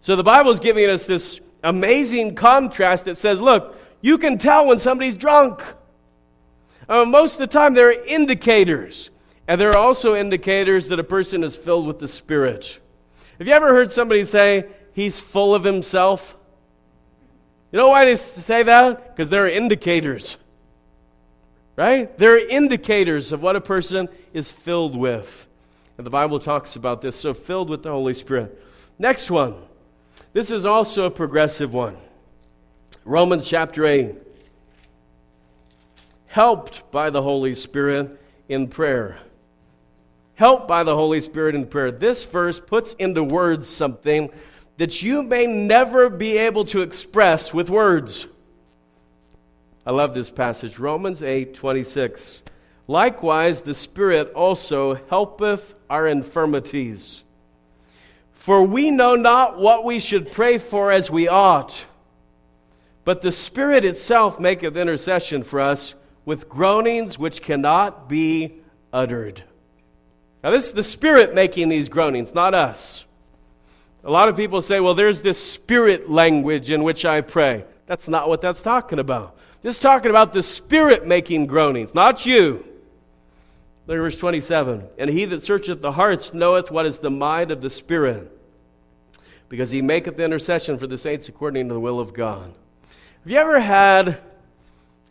So 0.00 0.14
the 0.14 0.22
Bible 0.22 0.50
is 0.50 0.60
giving 0.60 0.88
us 0.88 1.06
this 1.06 1.40
amazing 1.64 2.34
contrast 2.34 3.06
that 3.06 3.16
says, 3.18 3.40
look, 3.40 3.76
you 4.00 4.18
can 4.18 4.38
tell 4.38 4.66
when 4.66 4.78
somebody's 4.78 5.16
drunk. 5.16 5.62
Uh, 6.88 7.04
most 7.04 7.34
of 7.34 7.38
the 7.40 7.46
time, 7.48 7.74
there 7.74 7.88
are 7.88 8.04
indicators. 8.04 9.10
And 9.48 9.60
there 9.60 9.70
are 9.70 9.78
also 9.78 10.14
indicators 10.14 10.88
that 10.88 11.00
a 11.00 11.04
person 11.04 11.42
is 11.42 11.56
filled 11.56 11.86
with 11.86 11.98
the 11.98 12.08
Spirit. 12.08 12.78
Have 13.38 13.46
you 13.46 13.52
ever 13.52 13.68
heard 13.70 13.90
somebody 13.90 14.24
say, 14.24 14.66
he's 14.96 15.20
full 15.20 15.54
of 15.54 15.62
himself? 15.62 16.36
You 17.70 17.78
know 17.78 17.88
why 17.88 18.06
they 18.06 18.16
say 18.16 18.64
that? 18.64 19.14
Because 19.14 19.28
there 19.28 19.44
are 19.44 19.48
indicators. 19.48 20.38
Right? 21.76 22.16
There 22.16 22.34
are 22.34 22.38
indicators 22.38 23.30
of 23.30 23.42
what 23.42 23.54
a 23.54 23.60
person 23.60 24.08
is 24.32 24.50
filled 24.50 24.96
with. 24.96 25.46
And 25.98 26.06
the 26.06 26.10
Bible 26.10 26.40
talks 26.40 26.74
about 26.74 27.02
this. 27.02 27.14
So, 27.16 27.34
filled 27.34 27.68
with 27.68 27.82
the 27.82 27.90
Holy 27.90 28.14
Spirit. 28.14 28.60
Next 28.98 29.30
one. 29.30 29.56
This 30.32 30.50
is 30.50 30.64
also 30.64 31.04
a 31.04 31.10
progressive 31.10 31.74
one. 31.74 31.98
Romans 33.04 33.46
chapter 33.46 33.84
8. 33.86 34.14
Helped 36.26 36.90
by 36.90 37.10
the 37.10 37.22
Holy 37.22 37.52
Spirit 37.52 38.18
in 38.48 38.68
prayer 38.68 39.18
helped 40.36 40.68
by 40.68 40.84
the 40.84 40.94
Holy 40.94 41.20
Spirit 41.20 41.54
in 41.54 41.66
prayer. 41.66 41.90
This 41.90 42.22
verse 42.22 42.60
puts 42.60 42.92
into 42.94 43.24
words 43.24 43.66
something 43.66 44.30
that 44.76 45.02
you 45.02 45.22
may 45.22 45.46
never 45.46 46.10
be 46.10 46.36
able 46.36 46.64
to 46.66 46.82
express 46.82 47.54
with 47.54 47.70
words. 47.70 48.26
I 49.86 49.92
love 49.92 50.14
this 50.14 50.30
passage, 50.30 50.78
Romans 50.78 51.22
8 51.22 51.54
26. 51.54 52.40
Likewise, 52.88 53.62
the 53.62 53.74
Spirit 53.74 54.32
also 54.32 54.94
helpeth 55.08 55.74
our 55.88 56.06
infirmities. 56.06 57.24
For 58.32 58.62
we 58.62 58.90
know 58.90 59.16
not 59.16 59.58
what 59.58 59.84
we 59.84 59.98
should 59.98 60.30
pray 60.30 60.58
for 60.58 60.92
as 60.92 61.10
we 61.10 61.26
ought, 61.26 61.86
but 63.04 63.22
the 63.22 63.32
Spirit 63.32 63.84
itself 63.84 64.38
maketh 64.38 64.76
intercession 64.76 65.42
for 65.42 65.60
us 65.60 65.94
with 66.24 66.48
groanings 66.48 67.18
which 67.18 67.42
cannot 67.42 68.08
be 68.08 68.60
uttered. 68.92 69.42
Now, 70.44 70.50
this 70.50 70.66
is 70.66 70.72
the 70.72 70.82
Spirit 70.82 71.34
making 71.34 71.68
these 71.68 71.88
groanings, 71.88 72.34
not 72.34 72.54
us. 72.54 73.05
A 74.06 74.10
lot 74.10 74.28
of 74.28 74.36
people 74.36 74.62
say, 74.62 74.78
well, 74.78 74.94
there's 74.94 75.20
this 75.20 75.36
spirit 75.36 76.08
language 76.08 76.70
in 76.70 76.84
which 76.84 77.04
I 77.04 77.20
pray. 77.22 77.64
That's 77.86 78.08
not 78.08 78.28
what 78.28 78.40
that's 78.40 78.62
talking 78.62 79.00
about. 79.00 79.36
This 79.62 79.76
is 79.76 79.80
talking 79.80 80.10
about 80.10 80.32
the 80.32 80.44
Spirit 80.44 81.08
making 81.08 81.46
groanings, 81.46 81.92
not 81.92 82.24
you. 82.24 82.64
Look 83.88 83.96
at 83.96 84.00
verse 84.00 84.16
27. 84.16 84.84
And 84.96 85.10
he 85.10 85.24
that 85.24 85.42
searcheth 85.42 85.82
the 85.82 85.90
hearts 85.90 86.32
knoweth 86.32 86.70
what 86.70 86.86
is 86.86 87.00
the 87.00 87.10
mind 87.10 87.50
of 87.50 87.62
the 87.62 87.70
Spirit, 87.70 88.30
because 89.48 89.72
he 89.72 89.82
maketh 89.82 90.20
intercession 90.20 90.78
for 90.78 90.86
the 90.86 90.96
saints 90.96 91.28
according 91.28 91.66
to 91.66 91.74
the 91.74 91.80
will 91.80 91.98
of 91.98 92.14
God. 92.14 92.52
Have 93.24 93.32
you 93.32 93.38
ever 93.38 93.58
had 93.58 94.18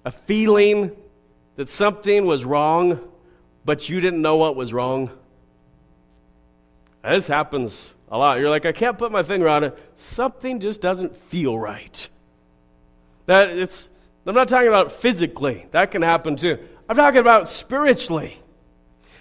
a 0.06 0.12
feeling 0.12 0.96
that 1.58 1.68
something 1.68 2.26
was 2.26 2.46
wrong, 2.46 3.02
but 3.66 3.90
you 3.90 4.00
didn't 4.00 4.22
know 4.22 4.38
what 4.38 4.56
was 4.56 4.72
wrong? 4.72 5.10
This 7.04 7.28
happens 7.28 7.94
a 8.10 8.18
lot. 8.18 8.40
You're 8.40 8.50
like, 8.50 8.66
I 8.66 8.72
can't 8.72 8.98
put 8.98 9.12
my 9.12 9.24
finger 9.24 9.50
on 9.50 9.64
it. 9.64 9.78
Something 9.96 10.60
just 10.60 10.82
doesn't 10.82 11.16
feel 11.16 11.58
right. 11.58 12.08
That 13.26 13.50
it's 13.50 13.90
I'm 14.26 14.34
not 14.34 14.48
talking 14.48 14.68
about 14.68 14.92
physically. 14.92 15.68
That 15.72 15.92
can 15.92 16.02
happen 16.02 16.36
too. 16.36 16.58
I'm 16.90 16.96
talking 16.96 17.20
about 17.20 17.50
spiritually. 17.50 18.40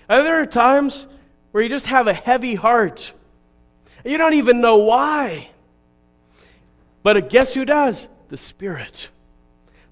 And 0.09 0.27
there 0.27 0.41
are 0.41 0.47
times 0.47 1.07
where 1.53 1.63
you 1.63 1.69
just 1.69 1.87
have 1.87 2.09
a 2.09 2.15
heavy 2.15 2.55
heart. 2.55 3.13
And 4.03 4.13
you 4.13 4.19
don't 4.19 4.35
even 4.35 4.61
know 4.61 4.79
why. 4.79 5.51
But 7.03 7.29
guess 7.29 7.53
who 7.53 7.65
does? 7.65 8.09
The 8.29 8.37
Spirit. 8.37 9.11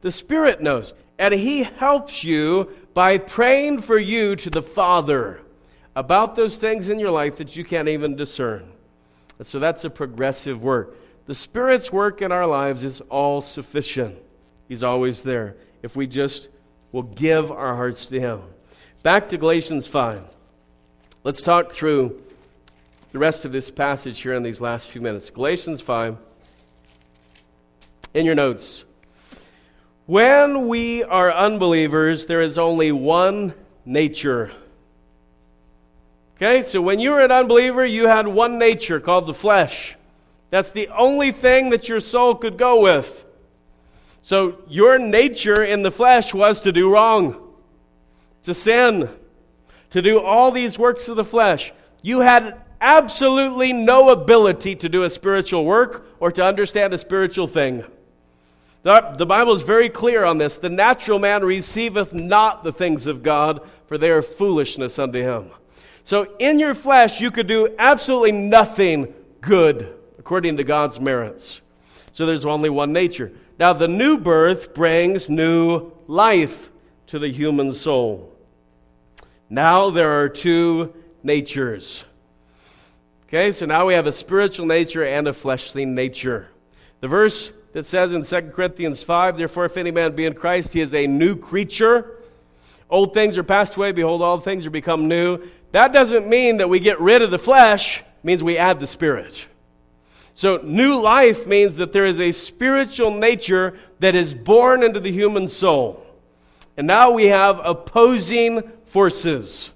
The 0.01 0.11
Spirit 0.11 0.63
knows. 0.63 0.95
And 1.19 1.35
He 1.35 1.63
helps 1.63 2.25
you 2.25 2.71
by 2.95 3.19
praying 3.19 3.83
for 3.83 3.99
you 3.99 4.35
to 4.37 4.51
the 4.51 4.63
Father 4.63 5.43
about 5.95 6.37
those 6.37 6.57
things 6.57 6.89
in 6.89 6.99
your 6.99 7.11
life 7.11 7.37
that 7.37 7.55
you 7.55 7.65
can't 7.65 7.89
even 7.89 8.17
discern. 8.17 8.72
So 9.41 9.59
that's 9.59 9.85
a 9.85 9.91
progressive 9.91 10.63
work. 10.63 10.97
The 11.27 11.35
Spirit's 11.35 11.93
work 11.93 12.23
in 12.23 12.33
our 12.33 12.47
lives 12.47 12.85
is 12.85 13.01
all 13.03 13.41
sufficient. 13.41 14.19
He's 14.69 14.83
always 14.83 15.23
there 15.23 15.57
if 15.83 15.97
we 15.97 16.07
just 16.07 16.49
will 16.93 17.03
give 17.03 17.51
our 17.51 17.75
hearts 17.75 18.07
to 18.07 18.21
Him. 18.21 18.41
Back 19.03 19.29
to 19.31 19.39
Galatians 19.39 19.87
5. 19.87 20.25
Let's 21.25 21.43
talk 21.43 21.73
through 21.73 22.23
the 23.13 23.19
rest 23.19 23.45
of 23.45 23.53
this 23.53 23.71
passage 23.71 24.21
here 24.21 24.35
in 24.35 24.43
these 24.43 24.61
last 24.61 24.89
few 24.89 25.01
minutes. 25.01 25.31
Galatians 25.31 25.81
5. 25.81 26.17
In 28.15 28.27
your 28.27 28.35
notes. 28.35 28.85
When 30.07 30.69
we 30.69 31.05
are 31.05 31.33
unbelievers, 31.33 32.27
there 32.27 32.43
is 32.43 32.59
only 32.59 32.93
one 32.93 33.55
nature 33.85 34.53
Okay, 36.43 36.63
so 36.63 36.83
when 36.83 36.99
you 36.99 37.11
were 37.11 37.21
an 37.21 37.31
unbeliever, 37.31 37.85
you 37.85 38.09
had 38.09 38.27
one 38.27 38.59
nature 38.59 38.99
called 38.99 39.27
the 39.27 39.35
flesh. 39.35 39.95
That's 40.51 40.73
the 40.73 40.89
only 40.89 41.31
thing 41.31 41.71
that 41.71 41.89
your 41.89 42.01
soul 42.01 42.35
could 42.35 42.59
go 42.59 42.83
with. 42.83 43.25
So 44.23 44.59
your 44.67 44.99
nature 44.99 45.63
in 45.63 45.85
the 45.85 45.93
flesh 45.93 46.35
was 46.35 46.61
to 46.63 46.73
do 46.73 46.93
wrong, 46.93 47.37
to 48.43 48.55
sin, 48.55 49.09
to 49.91 50.03
do 50.03 50.19
all 50.19 50.51
these 50.51 50.77
works 50.77 51.09
of 51.09 51.15
the 51.15 51.23
flesh. 51.23 51.73
You 52.03 52.23
had 52.23 52.61
absolutely 52.81 53.73
no 53.73 54.11
ability 54.11 54.75
to 54.75 54.89
do 54.89 55.05
a 55.05 55.11
spiritual 55.11 55.65
work 55.65 56.05
or 56.19 56.33
to 56.33 56.45
understand 56.45 56.93
a 56.93 56.99
spiritual 56.99 57.47
thing. 57.47 57.85
The, 58.83 59.27
Bible 59.27 59.53
is 59.53 59.63
very 59.63 59.89
clear 59.89 60.25
on 60.25 60.39
this. 60.39 60.57
The 60.57 60.71
natural 60.71 61.21
man 61.21 61.45
receiveth 61.45 62.13
not 62.13 62.65
the 62.65 62.73
things 62.73 63.07
of 63.07 63.23
God, 63.23 63.61
for 63.87 63.97
they 63.97 64.11
are 64.11 64.23
foolishness 64.23 64.99
unto 64.99 65.23
him. 65.23 65.53
So 66.05 66.35
in 66.39 66.59
your 66.59 66.75
flesh, 66.75 67.21
you 67.21 67.31
could 67.31 67.47
do 67.47 67.75
absolutely 67.79 68.33
nothing 68.33 69.13
good 69.41 69.95
according 70.19 70.57
to 70.57 70.65
God's 70.65 71.01
merits. 71.01 71.61
So 72.13 72.27
there's 72.27 72.45
only 72.45 72.71
one 72.71 72.93
nature. 72.93 73.33
Now, 73.59 73.73
the 73.73 73.89
new 73.89 74.19
birth 74.19 74.75
brings 74.75 75.29
new 75.29 75.93
life 76.07 76.71
to 77.09 77.19
the 77.19 77.29
human 77.29 77.73
soul. 77.73 78.33
Now 79.49 79.91
there 79.91 80.23
are 80.23 80.29
two 80.29 80.95
natures. 81.23 82.05
Okay, 83.29 83.53
so 83.53 83.67
now 83.67 83.87
we 83.87 83.95
have 83.95 84.07
a 84.07 84.13
spiritual 84.13 84.67
nature 84.67 85.05
and 85.05 85.29
a 85.29 85.33
fleshly 85.33 85.85
nature. 85.85 86.49
The 87.01 87.09
verse 87.09 87.53
that 87.73 87.87
says 87.87 88.13
in 88.13 88.25
2 88.25 88.51
Corinthians 88.53 89.03
5, 89.03 89.37
Therefore, 89.37 89.65
if 89.67 89.77
any 89.77 89.91
man 89.91 90.15
be 90.15 90.25
in 90.27 90.35
Christ, 90.35 90.73
he 90.73 90.81
is 90.81 90.95
a 90.95 91.07
new 91.07 91.37
creature. 91.37 92.19
Old 92.89 93.15
things 93.15 93.39
are 93.39 93.43
passed 93.43 93.77
away, 93.77 93.93
behold, 93.93 94.23
all 94.23 94.39
things 94.39 94.67
are 94.67 94.71
become 94.71 95.09
new. 95.09 95.39
That 95.73 95.93
doesn't 95.93 96.29
mean 96.29 96.59
that 96.59 96.69
we 96.69 96.81
get 96.81 97.01
rid 97.01 97.23
of 97.23 97.31
the 97.31 97.39
flesh, 97.39 98.05
means 98.23 98.43
we 98.43 98.57
add 98.57 98.79
the 98.79 98.87
spirit. 98.87 99.47
So, 100.35 100.59
new 100.63 101.01
life 101.01 101.47
means 101.47 101.77
that 101.77 101.93
there 101.93 102.07
is 102.07 102.21
a 102.21 102.31
spiritual 102.31 103.19
nature 103.19 103.79
that 103.99 104.15
is 104.15 104.35
born 104.35 104.83
into 104.83 105.01
the 105.01 105.13
human 105.13 105.47
soul. 105.47 106.07
And 106.77 106.87
now 106.87 107.11
we 107.11 107.27
have 107.27 107.61
opposing 107.63 108.63
forces. 108.87 109.71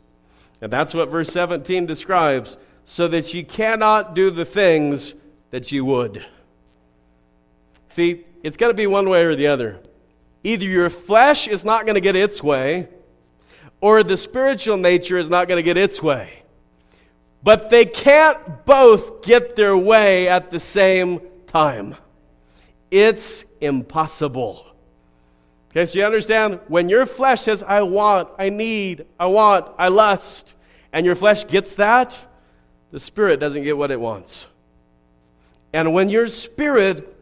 And 0.61 0.72
that's 0.72 0.94
what 0.94 1.11
verse 1.11 1.28
17 1.28 1.85
describes 1.85 2.56
so 2.85 3.09
that 3.09 3.35
you 3.35 3.44
cannot 3.44 4.14
do 4.14 4.30
the 4.30 4.44
things 4.44 5.14
that 5.50 5.72
you 5.72 5.85
would. 5.85 6.24
See, 7.88 8.24
it's 8.42 8.56
got 8.56 8.68
to 8.68 8.74
be 8.74 8.87
one 8.87 9.09
way 9.09 9.24
or 9.24 9.37
the 9.37 9.48
other. 9.48 9.80
Either 10.42 10.64
your 10.64 10.88
flesh 10.88 11.48
is 11.48 11.64
not 11.64 11.85
going 11.85 11.96
to 11.96 12.00
get 12.00 12.16
its 12.16 12.42
way, 12.42 12.88
or 13.87 14.03
the 14.03 14.16
spiritual 14.16 14.77
nature 14.77 15.16
is 15.16 15.31
not 15.31 15.46
going 15.46 15.59
to 15.59 15.62
get 15.62 15.77
its 15.77 16.03
way. 16.03 16.42
But 17.44 17.70
they 17.70 17.85
can't 17.85 18.66
both 18.66 19.22
get 19.22 19.55
their 19.55 19.77
way 19.77 20.27
at 20.29 20.51
the 20.51 20.59
same 20.59 21.20
time. 21.46 21.94
It's 22.90 23.44
impossible. 23.61 24.66
Okay, 25.70 25.85
so 25.87 26.01
you 26.01 26.05
understand? 26.05 26.59
When 26.66 26.88
your 26.88 27.07
flesh 27.07 27.42
says, 27.42 27.62
I 27.62 27.83
want, 27.83 28.29
I 28.37 28.49
need, 28.49 29.07
I 29.20 29.27
want, 29.27 29.72
I 29.79 29.87
lust, 29.87 30.55
and 30.92 31.07
your 31.07 31.14
flesh 31.14 31.46
gets 31.46 31.77
that, 31.77 32.27
the 32.90 32.99
spirit 32.99 33.38
doesn't 33.38 33.62
get 33.62 33.79
what 33.79 33.92
it 33.92 34.01
wants. 34.01 34.49
And 35.72 35.94
when 35.94 36.09
your 36.09 36.27
spirit 36.27 37.16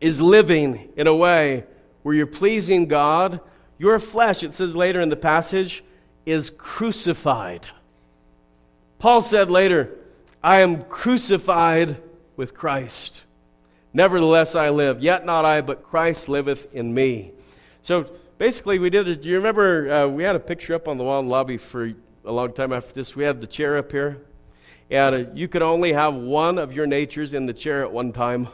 is 0.00 0.20
living 0.20 0.88
in 0.96 1.06
a 1.06 1.14
way 1.14 1.62
where 2.02 2.12
you're 2.12 2.26
pleasing 2.26 2.88
God, 2.88 3.40
your 3.78 3.98
flesh, 3.98 4.42
it 4.42 4.54
says 4.54 4.74
later 4.74 5.00
in 5.00 5.08
the 5.08 5.16
passage, 5.16 5.84
is 6.24 6.50
crucified. 6.50 7.66
Paul 8.98 9.20
said 9.20 9.50
later, 9.50 9.90
I 10.42 10.60
am 10.60 10.84
crucified 10.84 11.96
with 12.36 12.54
Christ. 12.54 13.22
Nevertheless, 13.92 14.54
I 14.54 14.70
live, 14.70 15.02
yet 15.02 15.24
not 15.24 15.44
I, 15.44 15.60
but 15.60 15.82
Christ 15.82 16.28
liveth 16.28 16.74
in 16.74 16.92
me. 16.92 17.32
So 17.82 18.10
basically, 18.38 18.78
we 18.78 18.90
did. 18.90 19.20
Do 19.20 19.28
you 19.28 19.36
remember 19.36 19.90
uh, 19.90 20.08
we 20.08 20.22
had 20.22 20.36
a 20.36 20.40
picture 20.40 20.74
up 20.74 20.88
on 20.88 20.98
the 20.98 21.04
wall 21.04 21.20
in 21.20 21.26
the 21.26 21.32
lobby 21.32 21.56
for 21.56 21.92
a 22.24 22.32
long 22.32 22.52
time 22.52 22.72
after 22.72 22.92
this? 22.92 23.16
We 23.16 23.24
had 23.24 23.40
the 23.40 23.46
chair 23.46 23.78
up 23.78 23.90
here, 23.90 24.20
and 24.90 25.14
uh, 25.14 25.30
you 25.34 25.48
could 25.48 25.62
only 25.62 25.92
have 25.92 26.14
one 26.14 26.58
of 26.58 26.72
your 26.72 26.86
natures 26.86 27.32
in 27.32 27.46
the 27.46 27.54
chair 27.54 27.82
at 27.82 27.92
one 27.92 28.12
time. 28.12 28.48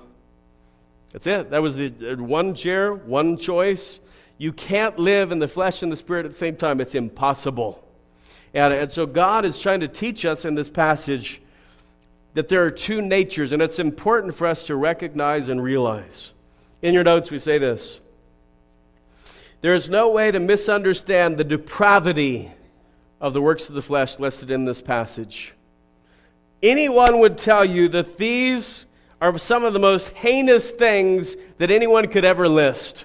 That's 1.12 1.26
it. 1.26 1.50
That 1.50 1.60
was 1.60 1.76
the 1.76 1.88
one 2.18 2.54
chair, 2.54 2.94
one 2.94 3.36
choice. 3.36 4.00
You 4.42 4.52
can't 4.52 4.98
live 4.98 5.30
in 5.30 5.38
the 5.38 5.46
flesh 5.46 5.84
and 5.84 5.92
the 5.92 5.94
spirit 5.94 6.26
at 6.26 6.32
the 6.32 6.36
same 6.36 6.56
time. 6.56 6.80
It's 6.80 6.96
impossible. 6.96 7.80
And, 8.52 8.74
and 8.74 8.90
so 8.90 9.06
God 9.06 9.44
is 9.44 9.60
trying 9.60 9.78
to 9.78 9.86
teach 9.86 10.26
us 10.26 10.44
in 10.44 10.56
this 10.56 10.68
passage 10.68 11.40
that 12.34 12.48
there 12.48 12.64
are 12.64 12.70
two 12.72 13.00
natures, 13.00 13.52
and 13.52 13.62
it's 13.62 13.78
important 13.78 14.34
for 14.34 14.48
us 14.48 14.66
to 14.66 14.74
recognize 14.74 15.48
and 15.48 15.62
realize. 15.62 16.32
In 16.82 16.92
your 16.92 17.04
notes, 17.04 17.30
we 17.30 17.38
say 17.38 17.58
this 17.58 18.00
There 19.60 19.74
is 19.74 19.88
no 19.88 20.10
way 20.10 20.32
to 20.32 20.40
misunderstand 20.40 21.36
the 21.36 21.44
depravity 21.44 22.50
of 23.20 23.34
the 23.34 23.40
works 23.40 23.68
of 23.68 23.76
the 23.76 23.80
flesh 23.80 24.18
listed 24.18 24.50
in 24.50 24.64
this 24.64 24.80
passage. 24.80 25.54
Anyone 26.60 27.20
would 27.20 27.38
tell 27.38 27.64
you 27.64 27.86
that 27.90 28.18
these 28.18 28.86
are 29.20 29.38
some 29.38 29.62
of 29.62 29.72
the 29.72 29.78
most 29.78 30.08
heinous 30.08 30.72
things 30.72 31.36
that 31.58 31.70
anyone 31.70 32.08
could 32.08 32.24
ever 32.24 32.48
list. 32.48 33.04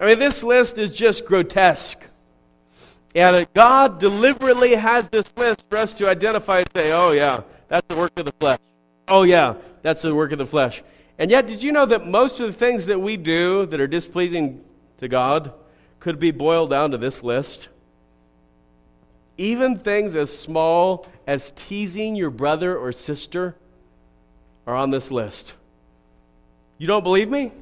I 0.00 0.06
mean, 0.06 0.18
this 0.18 0.42
list 0.44 0.78
is 0.78 0.96
just 0.96 1.24
grotesque. 1.24 2.04
And 3.14 3.46
God 3.54 3.98
deliberately 3.98 4.74
has 4.76 5.08
this 5.08 5.32
list 5.36 5.64
for 5.68 5.78
us 5.78 5.94
to 5.94 6.08
identify 6.08 6.58
and 6.58 6.68
say, 6.72 6.92
oh, 6.92 7.10
yeah, 7.12 7.40
that's 7.68 7.86
the 7.88 7.96
work 7.96 8.12
of 8.18 8.26
the 8.26 8.32
flesh. 8.38 8.60
Oh, 9.08 9.22
yeah, 9.22 9.54
that's 9.82 10.02
the 10.02 10.14
work 10.14 10.32
of 10.32 10.38
the 10.38 10.46
flesh. 10.46 10.82
And 11.18 11.30
yet, 11.30 11.48
did 11.48 11.62
you 11.62 11.72
know 11.72 11.86
that 11.86 12.06
most 12.06 12.38
of 12.38 12.46
the 12.46 12.52
things 12.52 12.86
that 12.86 13.00
we 13.00 13.16
do 13.16 13.66
that 13.66 13.80
are 13.80 13.88
displeasing 13.88 14.62
to 14.98 15.08
God 15.08 15.52
could 15.98 16.20
be 16.20 16.30
boiled 16.30 16.70
down 16.70 16.92
to 16.92 16.98
this 16.98 17.24
list? 17.24 17.68
Even 19.36 19.78
things 19.78 20.14
as 20.14 20.36
small 20.36 21.06
as 21.26 21.50
teasing 21.52 22.14
your 22.14 22.30
brother 22.30 22.76
or 22.76 22.92
sister 22.92 23.56
are 24.66 24.76
on 24.76 24.90
this 24.90 25.10
list. 25.10 25.54
You 26.76 26.86
don't 26.86 27.02
believe 27.02 27.28
me? 27.28 27.52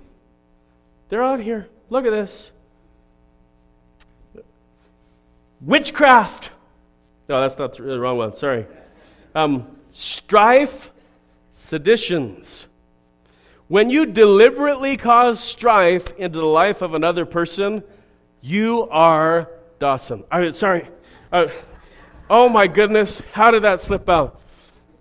They're 1.09 1.23
on 1.23 1.41
here. 1.41 1.69
Look 1.89 2.05
at 2.05 2.11
this. 2.11 2.51
Witchcraft. 5.61 6.51
No, 7.29 7.41
that's 7.41 7.59
not 7.59 7.77
the 7.77 7.99
wrong 7.99 8.19
one. 8.19 8.35
Sorry. 8.35 8.67
Um, 9.35 9.77
strife, 9.93 10.91
seditions. 11.53 12.67
When 13.69 13.91
you 13.91 14.07
deliberately 14.07 14.97
cause 14.97 15.41
strife 15.41 16.13
into 16.17 16.39
the 16.39 16.47
life 16.47 16.83
of 16.83 16.95
another 16.95 17.27
person, 17.27 17.83
you 18.41 18.89
are 18.91 19.51
Dawson. 19.79 20.25
I 20.31 20.51
sorry. 20.51 20.89
Uh, 21.33 21.49
oh 22.31 22.49
my 22.49 22.69
goodness, 22.69 23.23
how 23.33 23.51
did 23.51 23.63
that 23.63 23.81
slip 23.81 24.09
out? 24.09 24.41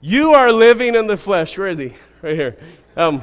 You 0.02 0.34
are 0.34 0.52
living 0.52 0.96
in 0.96 1.08
the 1.08 1.18
flesh. 1.18 1.58
Where 1.58 1.68
is 1.68 1.78
he? 1.78 1.94
Right 2.22 2.36
here. 2.36 2.58
Um, 2.98 3.22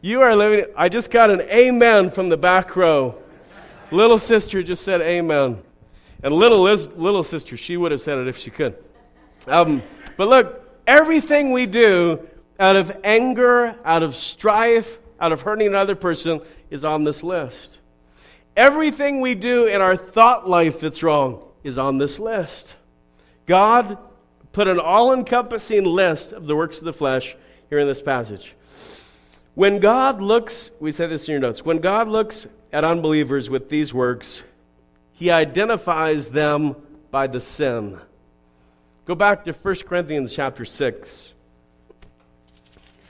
you 0.00 0.22
are 0.22 0.34
living. 0.36 0.66
I 0.76 0.88
just 0.88 1.10
got 1.10 1.30
an 1.30 1.40
amen 1.42 2.10
from 2.10 2.28
the 2.28 2.36
back 2.36 2.76
row. 2.76 3.20
Little 3.90 4.18
sister 4.18 4.62
just 4.62 4.84
said 4.84 5.00
amen. 5.00 5.62
And 6.22 6.32
little, 6.32 6.62
Liz, 6.62 6.88
little 6.96 7.22
sister, 7.22 7.56
she 7.56 7.76
would 7.76 7.92
have 7.92 8.00
said 8.00 8.18
it 8.18 8.28
if 8.28 8.36
she 8.36 8.50
could. 8.50 8.76
Um, 9.46 9.82
but 10.16 10.28
look, 10.28 10.80
everything 10.86 11.52
we 11.52 11.66
do 11.66 12.26
out 12.58 12.76
of 12.76 12.96
anger, 13.04 13.78
out 13.84 14.02
of 14.02 14.16
strife, 14.16 14.98
out 15.20 15.32
of 15.32 15.42
hurting 15.42 15.66
another 15.66 15.94
person 15.94 16.40
is 16.70 16.84
on 16.84 17.04
this 17.04 17.22
list. 17.22 17.80
Everything 18.56 19.20
we 19.20 19.34
do 19.34 19.66
in 19.66 19.80
our 19.80 19.96
thought 19.96 20.48
life 20.48 20.80
that's 20.80 21.02
wrong 21.02 21.42
is 21.62 21.78
on 21.78 21.98
this 21.98 22.18
list. 22.18 22.76
God 23.44 23.98
put 24.52 24.66
an 24.66 24.80
all 24.80 25.12
encompassing 25.12 25.84
list 25.84 26.32
of 26.32 26.46
the 26.46 26.56
works 26.56 26.78
of 26.78 26.84
the 26.84 26.92
flesh 26.92 27.36
here 27.68 27.78
in 27.78 27.86
this 27.86 28.00
passage. 28.00 28.54
When 29.56 29.78
God 29.78 30.20
looks, 30.20 30.70
we 30.80 30.90
said 30.90 31.08
this 31.08 31.26
in 31.26 31.32
your 31.32 31.40
notes, 31.40 31.64
when 31.64 31.78
God 31.78 32.08
looks 32.08 32.46
at 32.74 32.84
unbelievers 32.84 33.48
with 33.48 33.70
these 33.70 33.94
works, 33.94 34.42
he 35.14 35.30
identifies 35.30 36.28
them 36.28 36.76
by 37.10 37.26
the 37.26 37.40
sin. 37.40 37.98
Go 39.06 39.14
back 39.14 39.44
to 39.44 39.52
1 39.54 39.74
Corinthians 39.88 40.34
chapter 40.34 40.66
6. 40.66 41.32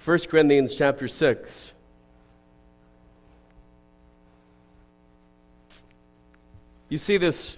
1 0.05 0.19
Corinthians 0.31 0.77
chapter 0.77 1.09
6. 1.09 1.73
You 6.89 6.99
see 6.99 7.17
this 7.17 7.57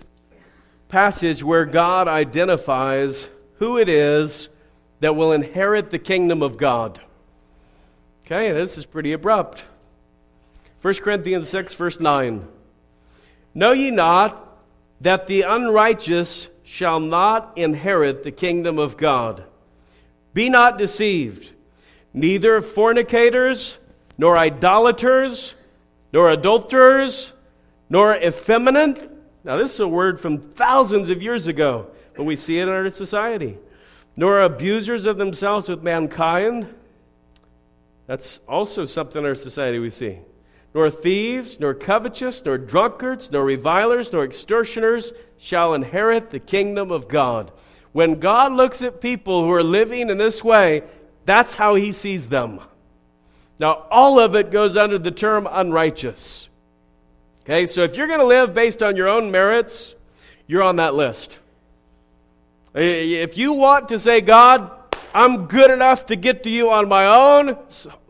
passage 0.89 1.45
where 1.45 1.67
God 1.67 2.09
identifies 2.09 3.29
who 3.57 3.77
it 3.77 3.91
is 3.91 4.49
that 5.01 5.15
will 5.15 5.33
inherit 5.33 5.91
the 5.91 5.99
kingdom 5.99 6.43
of 6.43 6.57
God. 6.57 7.03
Okay, 8.31 8.53
this 8.53 8.77
is 8.77 8.85
pretty 8.85 9.15
abrupt. 9.15 9.65
1 10.83 10.95
Corinthians 10.97 11.49
6, 11.49 11.73
verse 11.73 11.99
9. 11.99 12.47
Know 13.55 13.73
ye 13.73 13.91
not 13.91 14.59
that 15.01 15.29
the 15.29 15.41
unrighteous 15.41 16.51
shall 16.63 17.01
not 17.01 17.57
inherit 17.57 18.25
the 18.25 18.31
kingdom 18.31 18.79
of 18.79 18.99
God? 18.99 19.45
Be 20.35 20.51
not 20.51 20.77
deceived. 20.77 21.53
Neither 22.13 22.61
fornicators, 22.61 23.79
nor 24.19 24.37
idolaters, 24.37 25.55
nor 26.13 26.29
adulterers, 26.29 27.33
nor 27.89 28.15
effeminate. 28.15 29.11
Now, 29.43 29.57
this 29.57 29.73
is 29.73 29.81
a 29.81 29.89
word 29.89 30.21
from 30.21 30.37
thousands 30.37 31.09
of 31.09 31.23
years 31.23 31.47
ago, 31.47 31.87
but 32.15 32.25
we 32.25 32.37
see 32.37 32.59
it 32.59 32.65
in 32.65 32.69
our 32.69 32.91
society. 32.91 33.57
Nor 34.17 34.43
abusers 34.43 35.07
of 35.07 35.17
themselves 35.17 35.71
with 35.71 35.83
mankind. 35.83 36.75
That's 38.09 38.41
also 38.49 38.87
something 38.87 39.21
in 39.21 39.29
our 39.29 39.35
society 39.35 39.79
we 39.79 39.91
see. 39.91 40.19
Nor 40.75 40.91
thieves, 40.91 41.61
nor 41.61 41.75
covetous, 41.75 42.45
nor 42.45 42.59
drunkards, 42.59 43.31
nor 43.31 43.45
revilers, 43.45 44.13
nor 44.13 44.25
extortioners 44.25 45.13
shall 45.37 45.75
inherit 45.75 46.31
the 46.31 46.41
kingdom 46.41 46.91
of 46.91 47.07
God. 47.07 47.53
When 47.93 48.19
God 48.19 48.53
looks 48.53 48.83
at 48.83 49.03
people 49.03 49.45
who 49.45 49.53
are 49.53 49.63
living 49.63 50.09
in 50.09 50.19
this 50.19 50.43
way, 50.43 50.83
that's 51.27 51.55
how 51.55 51.75
he 51.75 51.93
sees 51.93 52.29
them. 52.29 52.61
Now, 53.59 53.87
all 53.91 54.19
of 54.19 54.35
it 54.35 54.51
goes 54.51 54.77
under 54.77 54.99
the 54.99 55.11
term 55.11 55.47
unrighteous. 55.51 56.49
Okay, 57.43 57.67
so 57.67 57.83
if 57.83 57.97
you're 57.97 58.07
going 58.07 58.21
to 58.21 58.27
live 58.27 58.55
based 58.55 58.83
on 58.83 58.97
your 58.97 59.09
own 59.09 59.31
merits, 59.31 59.95
you're 60.47 60.63
on 60.63 60.77
that 60.77 60.95
list. 60.95 61.39
If 62.75 63.37
you 63.37 63.53
want 63.53 63.91
to 63.91 63.99
say, 63.99 64.21
God, 64.23 64.71
I'm 65.19 65.47
good 65.47 65.73
enough 65.73 66.07
to 66.07 66.17
get 66.17 66.45
to 66.45 66.51
you 66.51 66.71
on 66.71 66.89
my 66.89 67.07
own, 67.07 67.59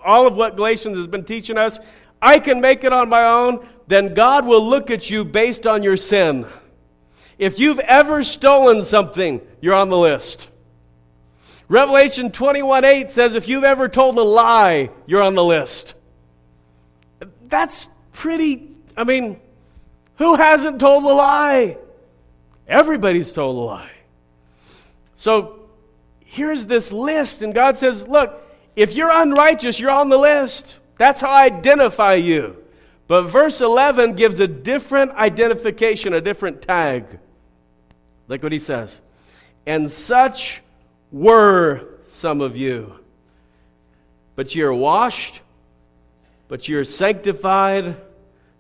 all 0.05 0.27
of 0.27 0.37
what 0.37 0.57
Galatians 0.57 0.99
has 0.99 1.07
been 1.07 1.25
teaching 1.25 1.57
us, 1.57 1.81
I 2.21 2.39
can 2.39 2.61
make 2.61 2.85
it 2.85 2.93
on 2.93 3.09
my 3.09 3.25
own, 3.25 3.67
then 3.87 4.13
God 4.13 4.45
will 4.45 4.69
look 4.69 4.91
at 4.91 5.09
you 5.09 5.25
based 5.25 5.67
on 5.67 5.83
your 5.83 5.97
sin. 5.97 6.47
If 7.39 7.59
you've 7.59 7.79
ever 7.79 8.23
stolen 8.23 8.83
something, 8.83 9.41
you're 9.63 9.75
on 9.75 9.89
the 9.89 9.97
list. 9.97 10.49
Revelation 11.67 12.31
21 12.31 12.85
8 12.85 13.11
says 13.11 13.35
if 13.35 13.49
you've 13.49 13.65
ever 13.65 13.89
told 13.89 14.19
a 14.19 14.23
lie, 14.23 14.91
you're 15.07 15.23
on 15.23 15.35
the 15.35 15.45
list. 15.45 15.95
That's 17.49 17.89
pretty, 18.13 18.69
I 18.99 19.05
mean, 19.05 19.41
who 20.17 20.35
hasn't 20.35 20.79
told 20.79 21.05
a 21.05 21.15
lie? 21.15 21.79
Everybody's 22.67 23.33
told 23.33 23.57
a 23.57 23.61
lie. 23.61 23.93
So 25.17 25.58
here's 26.29 26.67
this 26.67 26.93
list, 26.93 27.43
and 27.43 27.55
God 27.55 27.79
says, 27.79 28.07
Look, 28.07 28.45
if 28.77 28.95
you're 28.95 29.11
unrighteous, 29.11 29.81
you're 29.81 29.91
on 29.91 30.09
the 30.09 30.19
list. 30.19 30.79
That's 30.99 31.21
how 31.21 31.31
I 31.31 31.47
identify 31.47 32.15
you. 32.15 32.63
But 33.07 33.23
verse 33.23 33.61
11 33.61 34.13
gives 34.13 34.39
a 34.41 34.47
different 34.47 35.13
identification, 35.13 36.13
a 36.13 36.21
different 36.21 36.61
tag. 36.63 37.19
Look 38.29 38.43
what 38.43 38.53
he 38.53 38.59
says. 38.59 39.01
And 39.67 39.91
such 39.91 40.61
were 41.11 41.87
some 42.05 42.41
of 42.43 42.57
you. 42.57 43.01
But 44.37 44.55
you're 44.55 44.75
washed, 44.75 45.41
but 46.49 46.69
you're 46.69 46.85
sanctified, 46.85 47.97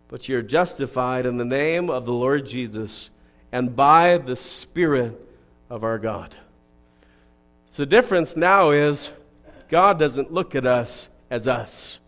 but 0.08 0.28
you're 0.28 0.42
justified 0.42 1.26
in 1.26 1.36
the 1.36 1.44
name 1.44 1.90
of 1.90 2.06
the 2.06 2.12
Lord 2.12 2.46
Jesus 2.46 3.10
and 3.52 3.76
by 3.76 4.16
the 4.16 4.36
Spirit 4.36 5.20
of 5.68 5.84
our 5.84 5.98
God. 5.98 6.36
So 7.78 7.84
the 7.84 7.90
difference 7.90 8.34
now 8.34 8.70
is 8.70 9.12
God 9.68 10.00
doesn't 10.00 10.32
look 10.32 10.56
at 10.56 10.66
us 10.66 11.08
as 11.30 11.46
us. 11.46 12.00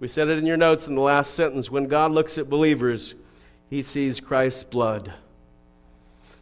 We 0.00 0.08
said 0.08 0.28
it 0.28 0.38
in 0.38 0.46
your 0.46 0.56
notes 0.56 0.86
in 0.86 0.94
the 0.94 1.02
last 1.02 1.34
sentence. 1.34 1.70
When 1.70 1.86
God 1.86 2.12
looks 2.12 2.38
at 2.38 2.48
believers, 2.48 3.14
he 3.68 3.82
sees 3.82 4.20
Christ's 4.20 4.64
blood. 4.64 5.12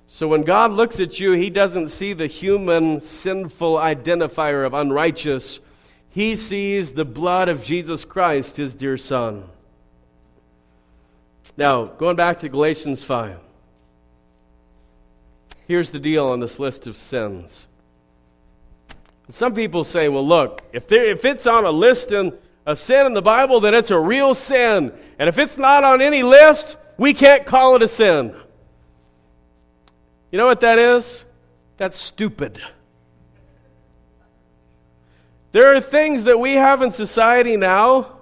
So 0.06 0.28
when 0.28 0.44
God 0.44 0.70
looks 0.70 1.00
at 1.00 1.18
you, 1.18 1.32
he 1.32 1.50
doesn't 1.50 1.88
see 1.88 2.12
the 2.12 2.28
human 2.28 3.00
sinful 3.00 3.74
identifier 3.74 4.64
of 4.64 4.72
unrighteous. 4.72 5.58
He 6.08 6.36
sees 6.36 6.92
the 6.92 7.04
blood 7.04 7.48
of 7.48 7.64
Jesus 7.64 8.04
Christ, 8.04 8.56
his 8.56 8.76
dear 8.76 8.96
Son. 8.96 9.46
Now, 11.56 11.86
going 11.86 12.14
back 12.14 12.38
to 12.38 12.48
Galatians 12.48 13.02
5. 13.02 13.36
Here's 15.66 15.90
the 15.90 15.98
deal 15.98 16.28
on 16.28 16.38
this 16.38 16.60
list 16.60 16.86
of 16.86 16.96
sins. 16.96 17.66
Some 19.32 19.54
people 19.54 19.84
say, 19.84 20.08
well, 20.08 20.26
look, 20.26 20.62
if, 20.72 20.88
there, 20.88 21.10
if 21.10 21.24
it's 21.24 21.46
on 21.46 21.64
a 21.64 21.70
list 21.70 22.12
in, 22.12 22.32
of 22.66 22.78
sin 22.78 23.06
in 23.06 23.14
the 23.14 23.22
Bible, 23.22 23.60
then 23.60 23.74
it's 23.74 23.90
a 23.90 23.98
real 23.98 24.34
sin. 24.34 24.92
And 25.18 25.28
if 25.28 25.38
it's 25.38 25.58
not 25.58 25.84
on 25.84 26.00
any 26.00 26.22
list, 26.22 26.76
we 26.96 27.14
can't 27.14 27.46
call 27.46 27.76
it 27.76 27.82
a 27.82 27.88
sin. 27.88 28.34
You 30.30 30.38
know 30.38 30.46
what 30.46 30.60
that 30.60 30.78
is? 30.78 31.24
That's 31.76 31.98
stupid. 31.98 32.60
There 35.52 35.74
are 35.74 35.80
things 35.80 36.24
that 36.24 36.38
we 36.38 36.54
have 36.54 36.82
in 36.82 36.92
society 36.92 37.56
now 37.56 38.18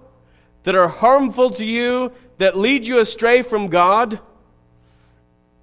that 0.64 0.75
are 0.75 0.88
harmful 0.88 1.51
to 1.51 1.64
you, 1.64 2.12
that 2.38 2.57
lead 2.57 2.87
you 2.87 3.01
astray 3.01 3.42
from 3.42 3.68
God. 3.68 4.21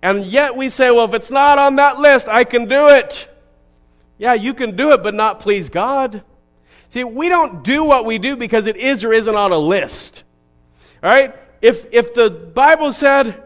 And 0.02 0.26
yet 0.26 0.56
we 0.56 0.70
say, 0.70 0.92
well, 0.92 1.06
if 1.06 1.14
it's 1.14 1.32
not 1.32 1.58
on 1.58 1.78
that 1.78 1.98
list, 2.00 2.28
I 2.28 2.44
can 2.44 2.68
do 2.68 2.88
it. 2.90 3.28
Yeah, 4.18 4.34
you 4.34 4.54
can 4.54 4.76
do 4.76 4.92
it, 4.92 5.04
but 5.04 5.14
not 5.14 5.40
please 5.40 5.70
God. 5.70 6.24
See, 6.90 7.04
we 7.04 7.30
don't 7.30 7.64
do 7.64 7.84
what 7.84 8.06
we 8.06 8.18
do 8.18 8.36
because 8.36 8.68
it 8.68 8.78
is 8.78 9.04
or 9.04 9.12
isn't 9.12 9.36
on 9.36 9.52
a 9.52 9.58
list. 9.58 10.24
All 11.04 11.10
right? 11.10 11.36
If, 11.62 11.86
if 11.92 12.14
the 12.14 12.30
Bible 12.30 12.92
said, 12.92 13.44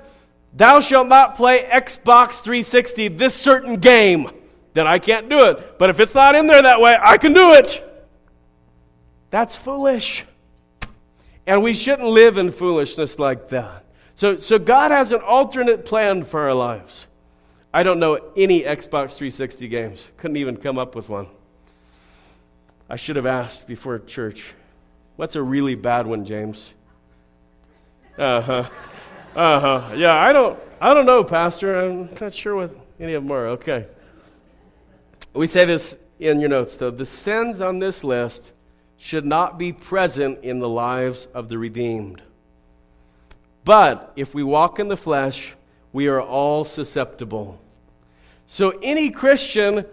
Thou 0.53 0.79
shalt 0.79 1.07
not 1.07 1.35
play 1.35 1.63
Xbox 1.63 2.41
360 2.41 3.09
this 3.09 3.35
certain 3.35 3.79
game. 3.79 4.31
Then 4.73 4.87
I 4.87 4.99
can't 4.99 5.29
do 5.29 5.47
it. 5.47 5.77
But 5.77 5.89
if 5.89 5.99
it's 5.99 6.15
not 6.15 6.35
in 6.35 6.47
there 6.47 6.61
that 6.61 6.81
way, 6.81 6.97
I 6.99 7.17
can 7.17 7.33
do 7.33 7.53
it. 7.53 7.85
That's 9.29 9.55
foolish. 9.55 10.25
And 11.45 11.63
we 11.63 11.73
shouldn't 11.73 12.07
live 12.07 12.37
in 12.37 12.51
foolishness 12.51 13.19
like 13.19 13.49
that. 13.49 13.85
So, 14.15 14.37
so 14.37 14.59
God 14.59 14.91
has 14.91 15.11
an 15.11 15.21
alternate 15.21 15.85
plan 15.85 16.23
for 16.23 16.41
our 16.41 16.53
lives. 16.53 17.07
I 17.73 17.83
don't 17.83 17.99
know 17.99 18.19
any 18.35 18.63
Xbox 18.63 19.17
360 19.17 19.67
games. 19.67 20.09
Couldn't 20.17 20.37
even 20.37 20.57
come 20.57 20.79
up 20.79 20.95
with 20.95 21.09
one. 21.09 21.27
I 22.89 22.95
should 22.95 23.15
have 23.15 23.27
asked 23.27 23.67
before 23.67 23.99
church. 23.99 24.53
What's 25.15 25.35
a 25.35 25.43
really 25.43 25.75
bad 25.75 26.07
one, 26.07 26.25
James? 26.25 26.71
Uh 28.17 28.41
huh. 28.41 28.69
Uh 29.35 29.59
huh. 29.59 29.93
Yeah, 29.95 30.15
I 30.15 30.33
don't. 30.33 30.59
I 30.81 30.93
don't 30.93 31.05
know, 31.05 31.23
Pastor. 31.23 31.79
I'm 31.79 32.09
not 32.19 32.33
sure 32.33 32.55
what 32.55 32.75
any 32.99 33.13
of 33.13 33.23
them 33.23 33.31
are. 33.31 33.47
Okay. 33.49 33.85
We 35.33 35.45
say 35.45 35.65
this 35.65 35.97
in 36.19 36.39
your 36.39 36.49
notes, 36.49 36.75
though. 36.77 36.89
The 36.89 37.05
sins 37.05 37.61
on 37.61 37.79
this 37.79 38.03
list 38.03 38.53
should 38.97 39.25
not 39.25 39.59
be 39.59 39.71
present 39.71 40.43
in 40.43 40.59
the 40.59 40.69
lives 40.69 41.27
of 41.33 41.49
the 41.49 41.57
redeemed. 41.57 42.21
But 43.63 44.11
if 44.15 44.33
we 44.33 44.41
walk 44.41 44.79
in 44.79 44.87
the 44.87 44.97
flesh, 44.97 45.55
we 45.91 46.07
are 46.07 46.21
all 46.21 46.63
susceptible. 46.63 47.59
So 48.47 48.69
any 48.81 49.09
Christian 49.09 49.85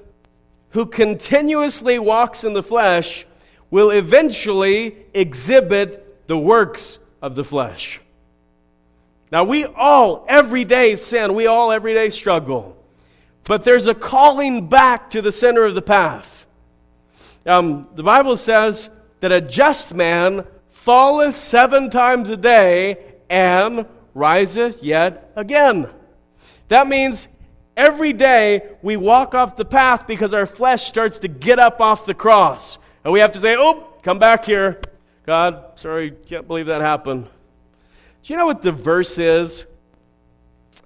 who 0.70 0.86
continuously 0.86 1.98
walks 1.98 2.44
in 2.44 2.52
the 2.52 2.62
flesh 2.62 3.26
will 3.70 3.90
eventually 3.90 4.96
exhibit 5.14 6.26
the 6.26 6.38
works 6.38 6.98
of 7.22 7.34
the 7.34 7.44
flesh. 7.44 8.00
Now, 9.32 9.44
we 9.44 9.64
all 9.64 10.24
every 10.28 10.64
day 10.64 10.94
sin, 10.94 11.34
we 11.34 11.46
all 11.46 11.72
every 11.72 11.94
day 11.94 12.10
struggle. 12.10 12.76
But 13.44 13.64
there's 13.64 13.86
a 13.86 13.94
calling 13.94 14.68
back 14.68 15.10
to 15.10 15.22
the 15.22 15.32
center 15.32 15.64
of 15.64 15.74
the 15.74 15.82
path. 15.82 16.46
Um, 17.44 17.88
the 17.94 18.02
Bible 18.02 18.36
says 18.36 18.90
that 19.20 19.32
a 19.32 19.40
just 19.40 19.94
man 19.94 20.44
falleth 20.70 21.36
seven 21.36 21.90
times 21.90 22.28
a 22.28 22.36
day 22.36 22.98
and 23.30 23.86
riseth 24.16 24.82
yet 24.82 25.30
again. 25.36 25.90
That 26.68 26.88
means 26.88 27.28
every 27.76 28.12
day 28.12 28.62
we 28.82 28.96
walk 28.96 29.34
off 29.34 29.56
the 29.56 29.64
path 29.64 30.06
because 30.06 30.32
our 30.32 30.46
flesh 30.46 30.86
starts 30.86 31.20
to 31.20 31.28
get 31.28 31.58
up 31.58 31.80
off 31.80 32.06
the 32.06 32.14
cross. 32.14 32.78
And 33.04 33.12
we 33.12 33.20
have 33.20 33.32
to 33.32 33.38
say, 33.38 33.54
oh, 33.56 33.86
come 34.02 34.18
back 34.18 34.44
here. 34.44 34.80
God, 35.26 35.78
sorry, 35.78 36.10
can't 36.10 36.48
believe 36.48 36.66
that 36.66 36.80
happened. 36.80 37.24
Do 38.22 38.32
you 38.32 38.38
know 38.38 38.46
what 38.46 38.62
the 38.62 38.72
verse 38.72 39.18
is 39.18 39.66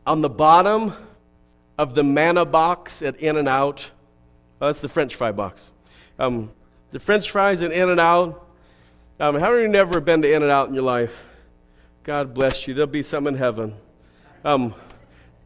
on 0.06 0.20
the 0.20 0.28
bottom 0.28 0.92
of 1.78 1.94
the 1.94 2.02
manna 2.02 2.44
box 2.44 3.00
at 3.00 3.16
In-N-Out? 3.16 3.90
Oh, 4.60 4.66
that's 4.66 4.80
the 4.80 4.88
French 4.88 5.14
fry 5.14 5.32
box. 5.32 5.62
Um, 6.18 6.50
the 6.90 6.98
French 6.98 7.30
fries 7.30 7.62
at 7.62 7.70
In-N-Out. 7.70 8.46
Um, 9.20 9.34
how 9.36 9.50
many 9.50 9.58
of 9.58 9.62
you 9.62 9.68
never 9.68 10.00
been 10.00 10.20
to 10.22 10.32
In-N-Out 10.32 10.68
in 10.68 10.74
your 10.74 10.84
life? 10.84 11.26
God 12.02 12.32
bless 12.32 12.66
you. 12.66 12.74
There'll 12.74 12.86
be 12.86 13.02
some 13.02 13.26
in 13.26 13.34
heaven. 13.34 13.74
Um, 14.44 14.74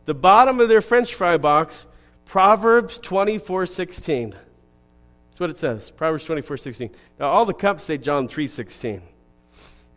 the 0.04 0.14
bottom 0.14 0.60
of 0.60 0.68
their 0.68 0.80
French 0.80 1.14
fry 1.14 1.36
box, 1.36 1.86
Proverbs 2.26 2.98
24 2.98 3.66
16. 3.66 4.30
That's 4.30 5.40
what 5.40 5.50
it 5.50 5.58
says. 5.58 5.90
Proverbs 5.90 6.24
24 6.24 6.56
16. 6.56 6.90
Now, 7.18 7.30
all 7.30 7.44
the 7.44 7.54
cups 7.54 7.82
say 7.84 7.98
John 7.98 8.28
3 8.28 8.46
16. 8.46 9.02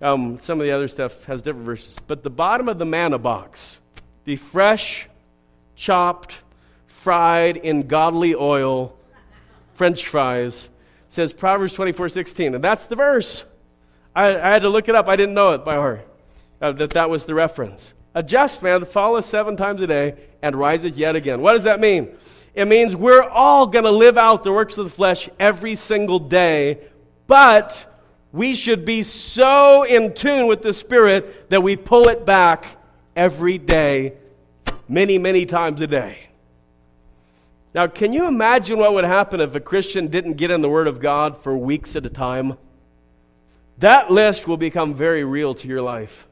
Um, 0.02 0.40
some 0.40 0.60
of 0.60 0.66
the 0.66 0.72
other 0.72 0.88
stuff 0.88 1.26
has 1.26 1.44
different 1.44 1.66
verses. 1.66 1.98
But 2.08 2.24
the 2.24 2.30
bottom 2.30 2.70
of 2.70 2.80
the 2.80 2.86
manna 2.86 3.20
box, 3.20 3.80
the 4.26 4.36
fresh, 4.36 5.08
chopped, 5.76 6.42
fried 6.88 7.58
in 7.58 7.88
godly 7.88 8.34
oil 8.34 8.98
French 9.74 10.08
fries, 10.08 10.70
says 11.08 11.34
Proverbs 11.34 11.74
24 11.74 12.10
16. 12.10 12.56
And 12.56 12.64
that's 12.64 12.88
the 12.88 12.96
verse. 12.96 13.46
I, 14.16 14.36
I 14.36 14.50
had 14.54 14.64
to 14.64 14.70
look 14.70 14.90
it 14.90 14.96
up. 14.96 15.08
I 15.08 15.16
didn't 15.16 15.36
know 15.36 15.54
it 15.54 15.64
by 15.64 15.76
heart. 15.76 16.08
Uh, 16.62 16.72
that 16.74 16.92
that 16.92 17.10
was 17.10 17.26
the 17.26 17.34
reference. 17.34 17.94
A 18.14 18.24
just 18.24 18.64
man 18.64 18.84
falleth 18.86 19.26
seven 19.26 19.58
times 19.58 19.82
a 19.82 19.88
day 19.88 20.16
and 20.42 20.56
riseth 20.56 20.96
yet 20.96 21.16
again. 21.16 21.42
What 21.42 21.54
does 21.54 21.64
that 21.64 21.80
mean? 21.80 22.16
It 22.54 22.66
means 22.66 22.96
we're 22.96 23.22
all 23.22 23.68
going 23.68 23.86
to 23.86 23.92
live 23.92 24.18
out 24.18 24.44
the 24.44 24.52
works 24.52 24.80
of 24.80 24.86
the 24.86 24.92
flesh 24.92 25.30
every 25.40 25.76
single 25.76 26.18
day, 26.18 26.80
but 27.28 27.86
we 28.32 28.56
should 28.56 28.86
be 28.86 29.04
so 29.04 29.84
in 29.84 30.14
tune 30.14 30.48
with 30.48 30.64
the 30.64 30.74
Spirit 30.74 31.50
that 31.52 31.62
we 31.62 31.76
pull 31.76 32.08
it 32.08 32.26
back 32.26 32.66
every 33.16 33.58
day, 33.58 34.14
many, 34.88 35.18
many 35.18 35.46
times 35.46 35.82
a 35.82 35.88
day. 35.88 36.28
Now, 37.74 37.86
can 37.86 38.14
you 38.14 38.28
imagine 38.28 38.80
what 38.80 38.94
would 38.94 39.06
happen 39.06 39.40
if 39.40 39.54
a 39.54 39.60
Christian 39.60 40.08
didn't 40.08 40.34
get 40.34 40.50
in 40.50 40.62
the 40.62 40.70
Word 40.70 40.88
of 40.88 41.00
God 41.00 41.38
for 41.38 41.56
weeks 41.56 41.96
at 41.96 42.06
a 42.06 42.10
time? 42.10 42.58
That 43.78 44.10
list 44.10 44.48
will 44.48 44.58
become 44.58 44.96
very 44.96 45.24
real 45.24 45.54
to 45.54 45.68
your 45.68 45.84
life. 45.84 46.27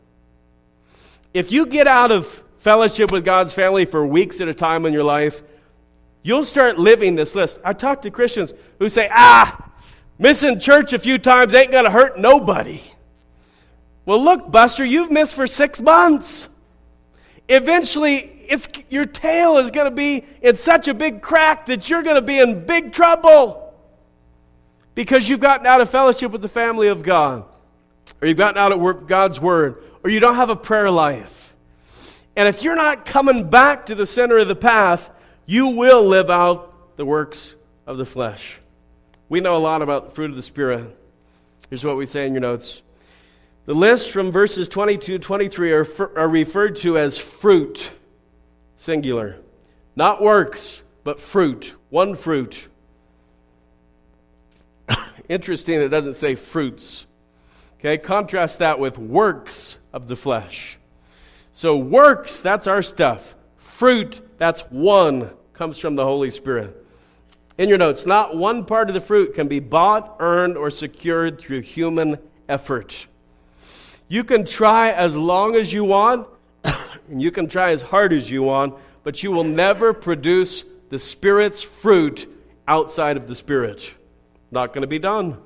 If 1.36 1.52
you 1.52 1.66
get 1.66 1.86
out 1.86 2.14
of 2.14 2.28
fellowship 2.60 3.12
with 3.12 3.26
God's 3.26 3.52
family 3.52 3.84
for 3.84 4.08
weeks 4.08 4.40
at 4.40 4.48
a 4.48 4.54
time 4.54 4.86
in 4.86 4.94
your 4.94 5.04
life, 5.04 5.44
you'll 6.24 6.44
start 6.44 6.80
living 6.80 7.16
this 7.16 7.36
list. 7.36 7.60
I 7.62 7.74
talk 7.74 8.04
to 8.04 8.10
Christians 8.10 8.54
who 8.80 8.88
say, 8.88 9.10
ah, 9.14 9.70
missing 10.18 10.62
church 10.62 10.94
a 10.94 10.98
few 10.98 11.18
times 11.18 11.54
ain't 11.54 11.74
going 11.74 11.84
to 11.84 11.92
hurt 11.92 12.18
nobody. 12.18 12.82
Well, 14.06 14.24
look, 14.24 14.50
Buster, 14.50 14.86
you've 14.86 15.12
missed 15.12 15.36
for 15.36 15.46
six 15.46 15.82
months. 15.82 16.48
Eventually, 17.50 18.46
it's, 18.48 18.70
your 18.90 19.04
tail 19.04 19.58
is 19.58 19.72
going 19.72 19.92
to 19.92 19.96
be 19.96 20.24
in 20.42 20.56
such 20.56 20.88
a 20.88 20.94
big 20.94 21.22
crack 21.22 21.66
that 21.66 21.90
you're 21.90 22.04
going 22.04 22.16
to 22.16 22.22
be 22.22 22.40
in 22.40 22.66
big 22.66 22.94
trouble 22.94 23.74
because 24.94 25.28
you've 25.28 25.42
gotten 25.42 25.68
out 25.68 25.82
of 25.82 25.90
fellowship 25.90 26.32
with 26.32 26.42
the 26.42 26.48
family 26.48 26.88
of 26.88 27.04
God, 27.04 27.44
or 28.22 28.28
you've 28.28 28.38
gotten 28.38 28.58
out 28.58 28.72
of 28.72 29.08
God's 29.08 29.40
Word, 29.40 29.84
or 30.04 30.10
you 30.10 30.20
don't 30.20 30.36
have 30.36 30.50
a 30.50 30.56
prayer 30.56 30.90
life. 30.90 31.56
And 32.36 32.48
if 32.48 32.64
you're 32.64 32.76
not 32.76 33.06
coming 33.06 33.50
back 33.50 33.88
to 33.88 33.96
the 33.96 34.06
center 34.06 34.38
of 34.38 34.48
the 34.48 34.56
path, 34.56 35.10
you 35.46 35.68
will 35.68 36.06
live 36.06 36.30
out 36.30 36.98
the 36.98 37.06
works 37.06 37.56
of 37.88 37.98
the 37.98 38.06
flesh. 38.06 38.60
We 39.30 39.40
know 39.40 39.56
a 39.56 39.60
lot 39.60 39.82
about 39.82 40.10
the 40.10 40.16
fruit 40.16 40.30
of 40.30 40.36
the 40.36 40.42
Spirit. 40.42 40.96
Here's 41.70 41.84
what 41.84 41.98
we 41.98 42.06
say 42.06 42.28
in 42.28 42.34
your 42.34 42.42
notes. 42.42 42.82
The 43.66 43.74
list 43.74 44.12
from 44.12 44.32
verses 44.32 44.70
22 44.70 45.18
23 45.18 45.72
are, 45.72 45.88
are 46.18 46.30
referred 46.30 46.76
to 46.78 46.98
as 47.00 47.18
fruit 47.18 47.92
singular. 48.76 49.38
Not 49.96 50.22
works, 50.22 50.84
but 51.04 51.20
fruit. 51.20 51.76
One 51.90 52.16
fruit. 52.16 52.68
Interesting, 55.30 55.82
it 55.82 55.90
doesn't 55.90 56.14
say 56.14 56.36
fruits. 56.36 57.08
Okay, 57.80 57.98
contrast 57.98 58.60
that 58.60 58.80
with 58.80 58.98
works 58.98 59.78
of 59.94 60.08
the 60.08 60.16
flesh. 60.16 60.78
So, 61.52 61.78
works, 61.78 62.42
that's 62.42 62.68
our 62.68 62.82
stuff. 62.82 63.36
Fruit, 63.58 64.22
that's 64.38 64.62
one, 64.70 65.32
comes 65.54 65.78
from 65.78 65.96
the 65.96 66.04
Holy 66.04 66.30
Spirit. 66.30 66.86
In 67.58 67.70
your 67.70 67.78
notes, 67.78 68.06
not 68.06 68.36
one 68.36 68.66
part 68.66 68.90
of 68.90 68.94
the 68.94 69.02
fruit 69.02 69.34
can 69.36 69.48
be 69.48 69.60
bought, 69.60 70.18
earned, 70.20 70.58
or 70.58 70.70
secured 70.70 71.40
through 71.40 71.62
human 71.62 72.18
effort. 72.50 73.08
You 74.08 74.24
can 74.24 74.46
try 74.46 74.92
as 74.92 75.16
long 75.16 75.56
as 75.56 75.72
you 75.72 75.86
want, 75.86 76.28
and 76.64 77.22
you 77.22 77.32
can 77.32 77.48
try 77.48 77.72
as 77.72 77.82
hard 77.82 78.12
as 78.12 78.30
you 78.30 78.44
want, 78.44 78.76
but 79.04 79.24
you 79.24 79.32
will 79.32 79.46
never 79.46 79.94
produce 79.94 80.66
the 80.90 81.00
Spirit's 81.00 81.62
fruit 81.62 82.28
outside 82.68 83.16
of 83.16 83.28
the 83.28 83.36
Spirit. 83.36 83.94
Not 84.52 84.74
going 84.74 84.82
to 84.82 84.88
be 84.88 85.00
done. 85.00 85.38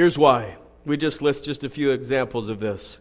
Here's 0.00 0.16
why. 0.16 0.56
We 0.86 0.96
just 0.96 1.20
list 1.20 1.44
just 1.44 1.62
a 1.62 1.68
few 1.68 1.90
examples 1.90 2.48
of 2.48 2.58
this. 2.58 2.98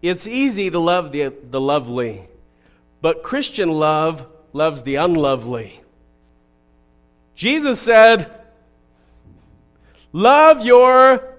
It's 0.00 0.28
easy 0.28 0.70
to 0.70 0.78
love 0.78 1.10
the, 1.10 1.32
the 1.42 1.60
lovely, 1.60 2.28
but 3.02 3.24
Christian 3.24 3.68
love 3.68 4.24
loves 4.52 4.84
the 4.84 4.94
unlovely. 4.94 5.80
Jesus 7.34 7.80
said, 7.80 8.30
Love 10.12 10.64
your 10.64 11.34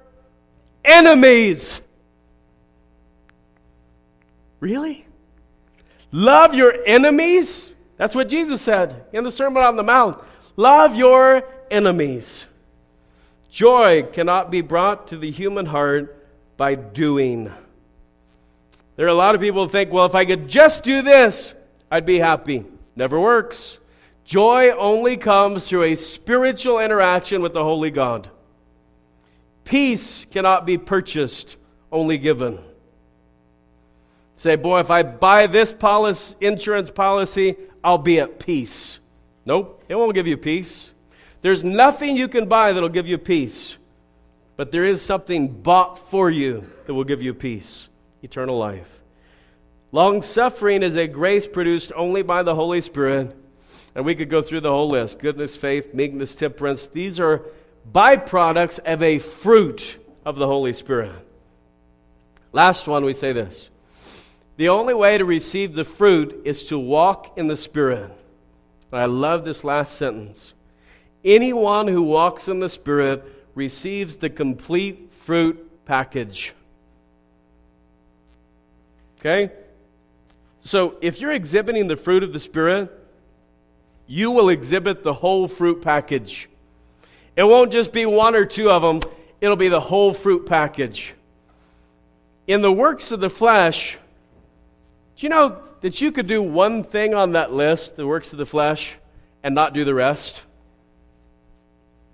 enemies. 0.84 1.80
Really? 4.60 5.06
Love 6.12 6.54
your 6.54 6.84
enemies? 6.86 7.74
That's 7.96 8.14
what 8.14 8.28
Jesus 8.28 8.60
said 8.60 9.06
in 9.14 9.24
the 9.24 9.32
Sermon 9.32 9.64
on 9.64 9.78
the 9.78 9.84
Mount. 9.84 10.22
Love 10.58 10.98
your 10.98 11.48
enemies. 11.72 12.46
Joy 13.50 14.04
cannot 14.04 14.52
be 14.52 14.62
brought 14.62 15.08
to 15.10 15.18
the 15.18 15.32
human 15.32 15.66
heart 15.66 16.28
by 16.58 16.76
doing. 16.76 17.52
There 18.96 19.06
are 19.06 19.10
a 19.10 19.14
lot 19.14 19.36
of 19.36 19.42
people 19.42 19.66
who 19.66 19.70
think, 19.70 19.92
well, 19.92 20.06
if 20.06 20.16
I 20.16 20.26
could 20.26 20.48
just 20.48 20.84
do 20.84 21.02
this, 21.02 21.54
I'd 21.90 22.06
be 22.06 22.20
happy. 22.20 22.66
Never 22.96 23.20
works. 23.20 23.78
Joy 24.26 24.72
only 24.72 25.16
comes 25.18 25.70
through 25.70 25.84
a 25.84 25.96
spiritual 25.96 26.80
interaction 26.80 27.42
with 27.42 27.54
the 27.54 27.64
Holy 27.64 27.92
God. 27.92 28.30
Peace 29.64 30.26
cannot 30.26 30.66
be 30.66 30.78
purchased, 30.78 31.58
only 31.92 32.18
given. 32.18 32.60
Say, 34.36 34.56
boy, 34.56 34.82
if 34.82 34.92
I 34.92 35.04
buy 35.04 35.48
this 35.48 35.74
policy, 35.74 36.36
insurance 36.42 36.90
policy, 36.90 37.56
I'll 37.84 37.98
be 37.98 38.20
at 38.20 38.40
peace. 38.40 39.00
Nope, 39.46 39.84
it 39.88 39.96
won't 39.96 40.14
give 40.14 40.28
you 40.28 40.38
peace. 40.38 40.92
There's 41.42 41.64
nothing 41.64 42.18
you 42.18 42.28
can 42.28 42.48
buy 42.48 42.74
that'll 42.74 42.90
give 42.90 43.08
you 43.08 43.18
peace. 43.18 43.78
But 44.56 44.72
there 44.72 44.86
is 44.86 45.02
something 45.02 45.62
bought 45.62 46.00
for 46.00 46.30
you 46.30 46.68
that 46.86 46.94
will 46.94 47.04
give 47.04 47.22
you 47.22 47.34
peace 47.34 47.88
eternal 48.24 48.58
life. 48.58 49.02
Long 49.92 50.22
suffering 50.22 50.84
is 50.84 50.98
a 50.98 51.08
grace 51.08 51.48
produced 51.48 51.92
only 51.96 52.24
by 52.24 52.44
the 52.44 52.56
Holy 52.56 52.82
Spirit. 52.82 53.36
And 53.96 54.06
we 54.06 54.16
could 54.16 54.30
go 54.30 54.42
through 54.42 54.62
the 54.62 54.72
whole 54.72 54.90
list 54.90 55.20
goodness, 55.20 55.56
faith, 55.56 55.94
meekness, 55.94 56.36
temperance. 56.36 56.88
These 56.88 57.20
are 57.20 57.44
byproducts 57.92 58.80
of 58.80 59.02
a 59.02 59.20
fruit 59.20 59.98
of 60.26 60.36
the 60.38 60.48
Holy 60.48 60.74
Spirit. 60.74 61.14
Last 62.52 62.88
one, 62.88 63.06
we 63.06 63.14
say 63.14 63.34
this 63.34 63.70
the 64.58 64.70
only 64.70 64.94
way 64.94 65.18
to 65.18 65.26
receive 65.26 65.74
the 65.74 65.84
fruit 65.84 66.42
is 66.44 66.66
to 66.66 66.80
walk 66.80 67.38
in 67.38 67.48
the 67.48 67.56
Spirit. 67.56 68.12
I 68.92 69.06
love 69.06 69.46
this 69.46 69.64
last 69.64 69.98
sentence. 69.98 70.54
Anyone 71.28 71.90
who 71.90 72.04
walks 72.04 72.48
in 72.48 72.62
the 72.62 72.70
Spirit 72.70 73.22
receives 73.54 74.16
the 74.16 74.30
complete 74.30 75.12
fruit 75.12 75.86
package. 75.86 76.54
Okay? 79.20 79.52
So 80.62 80.96
if 81.02 81.20
you're 81.20 81.34
exhibiting 81.34 81.90
the 81.90 81.98
fruit 81.98 82.24
of 82.24 82.32
the 82.32 82.40
Spirit, 82.40 82.90
you 84.08 84.32
will 84.32 84.48
exhibit 84.48 85.04
the 85.04 85.14
whole 85.14 85.50
fruit 85.50 85.82
package. 85.82 86.48
It 87.36 87.44
won't 87.44 87.74
just 87.74 87.92
be 87.92 88.06
one 88.06 88.34
or 88.34 88.46
two 88.46 88.72
of 88.72 88.82
them, 88.82 89.02
it'll 89.42 89.58
be 89.58 89.68
the 89.68 89.82
whole 89.82 90.14
fruit 90.14 90.46
package. 90.46 91.14
In 92.48 92.62
the 92.62 92.72
works 92.72 93.12
of 93.12 93.20
the 93.20 93.30
flesh, 93.30 93.98
do 95.18 95.26
you 95.26 95.30
know 95.30 95.58
that 95.82 96.00
you 96.00 96.14
could 96.14 96.28
do 96.28 96.42
one 96.42 96.86
thing 96.86 97.14
on 97.14 97.34
that 97.34 97.52
list, 97.52 97.98
the 97.98 98.08
works 98.08 98.32
of 98.32 98.38
the 98.38 98.46
flesh, 98.46 98.96
and 99.44 99.54
not 99.54 99.74
do 99.74 99.84
the 99.84 99.94
rest? 99.94 100.44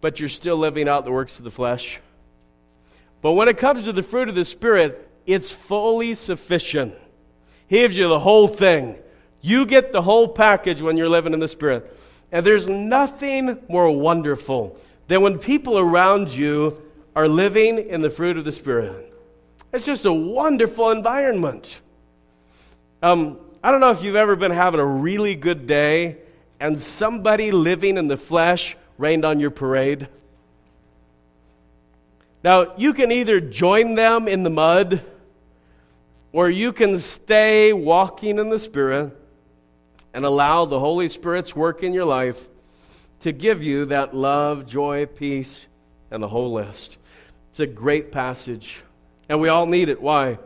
But 0.04 0.20
you're 0.20 0.28
still 0.28 0.58
living 0.58 0.90
out 0.90 1.06
the 1.06 1.14
works 1.14 1.38
of 1.38 1.46
the 1.46 1.50
flesh. 1.50 2.02
But 3.22 3.32
when 3.32 3.48
it 3.48 3.58
comes 3.58 3.86
to 3.86 3.94
the 3.94 4.04
fruit 4.04 4.28
of 4.28 4.36
the 4.36 4.44
Spirit, 4.44 5.10
it's 5.26 5.50
fully 5.50 6.14
sufficient. 6.14 6.94
He 7.68 7.78
gives 7.78 7.98
you 7.98 8.10
the 8.10 8.20
whole 8.20 8.50
thing. 8.50 8.98
You 9.40 9.66
get 9.66 9.94
the 9.94 10.02
whole 10.02 10.28
package 10.28 10.82
when 10.82 10.98
you're 10.98 11.08
living 11.08 11.32
in 11.32 11.40
the 11.40 11.48
Spirit. 11.48 11.98
And 12.34 12.46
there's 12.46 12.68
nothing 12.68 13.60
more 13.70 13.90
wonderful 13.98 14.78
than 15.08 15.22
when 15.22 15.40
people 15.40 15.80
around 15.80 16.32
you 16.32 16.82
are 17.16 17.30
living 17.30 17.78
in 17.78 18.02
the 18.02 18.10
fruit 18.10 18.36
of 18.36 18.44
the 18.44 18.52
Spirit. 18.52 19.10
It's 19.72 19.86
just 19.86 20.04
a 20.04 20.12
wonderful 20.12 20.92
environment. 20.92 21.80
Um, 23.02 23.38
I 23.64 23.72
don't 23.72 23.80
know 23.80 23.92
if 23.92 24.04
you've 24.04 24.18
ever 24.18 24.36
been 24.36 24.52
having 24.52 24.82
a 24.82 24.86
really 24.86 25.36
good 25.36 25.66
day 25.66 26.18
and 26.60 26.78
somebody 26.78 27.52
living 27.52 27.96
in 27.96 28.10
the 28.10 28.18
flesh 28.18 28.76
rained 28.98 29.26
on 29.26 29.40
your 29.40 29.52
parade. 29.52 30.08
Now, 32.44 32.76
you 32.78 32.94
can 32.94 33.12
either 33.12 33.40
join 33.40 33.96
them 33.96 34.28
in 34.28 34.44
the 34.44 34.50
mud 34.50 35.02
or 36.32 36.50
you 36.50 36.74
can 36.74 37.00
stay 37.00 37.74
walking 37.74 38.38
in 38.38 38.50
the 38.50 38.60
Spirit 38.60 39.18
and 40.14 40.26
allow 40.26 40.66
the 40.66 40.80
Holy 40.80 41.08
Spirit's 41.08 41.56
work 41.56 41.84
in 41.84 41.94
your 41.94 42.06
life 42.06 42.48
to 43.22 43.32
give 43.32 43.64
you 43.64 43.86
that 43.86 44.14
love, 44.14 44.66
joy, 44.66 45.06
peace, 45.06 45.66
and 46.12 46.22
the 46.22 46.28
whole 46.28 46.52
list. 46.54 46.98
It's 47.50 47.60
a 47.60 47.68
great 47.68 48.12
passage, 48.12 48.84
and 49.30 49.40
we 49.40 49.48
all 49.48 49.66
need 49.66 49.90
it. 49.90 50.02
Why? 50.02 50.38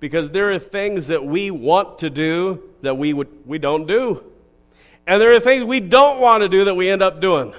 because 0.00 0.30
there 0.30 0.52
are 0.52 0.58
things 0.58 1.08
that 1.08 1.24
we 1.24 1.50
want 1.50 2.00
to 2.00 2.10
do 2.10 2.62
that 2.82 2.96
we, 2.96 3.12
would, 3.12 3.28
we 3.46 3.58
don't 3.58 3.86
do. 3.86 4.22
And 5.06 5.20
there 5.20 5.32
are 5.32 5.40
things 5.40 5.64
we 5.64 5.80
don't 5.80 6.20
want 6.20 6.42
to 6.42 6.48
do 6.48 6.64
that 6.64 6.74
we 6.74 6.90
end 6.90 7.02
up 7.02 7.20
doing 7.20 7.54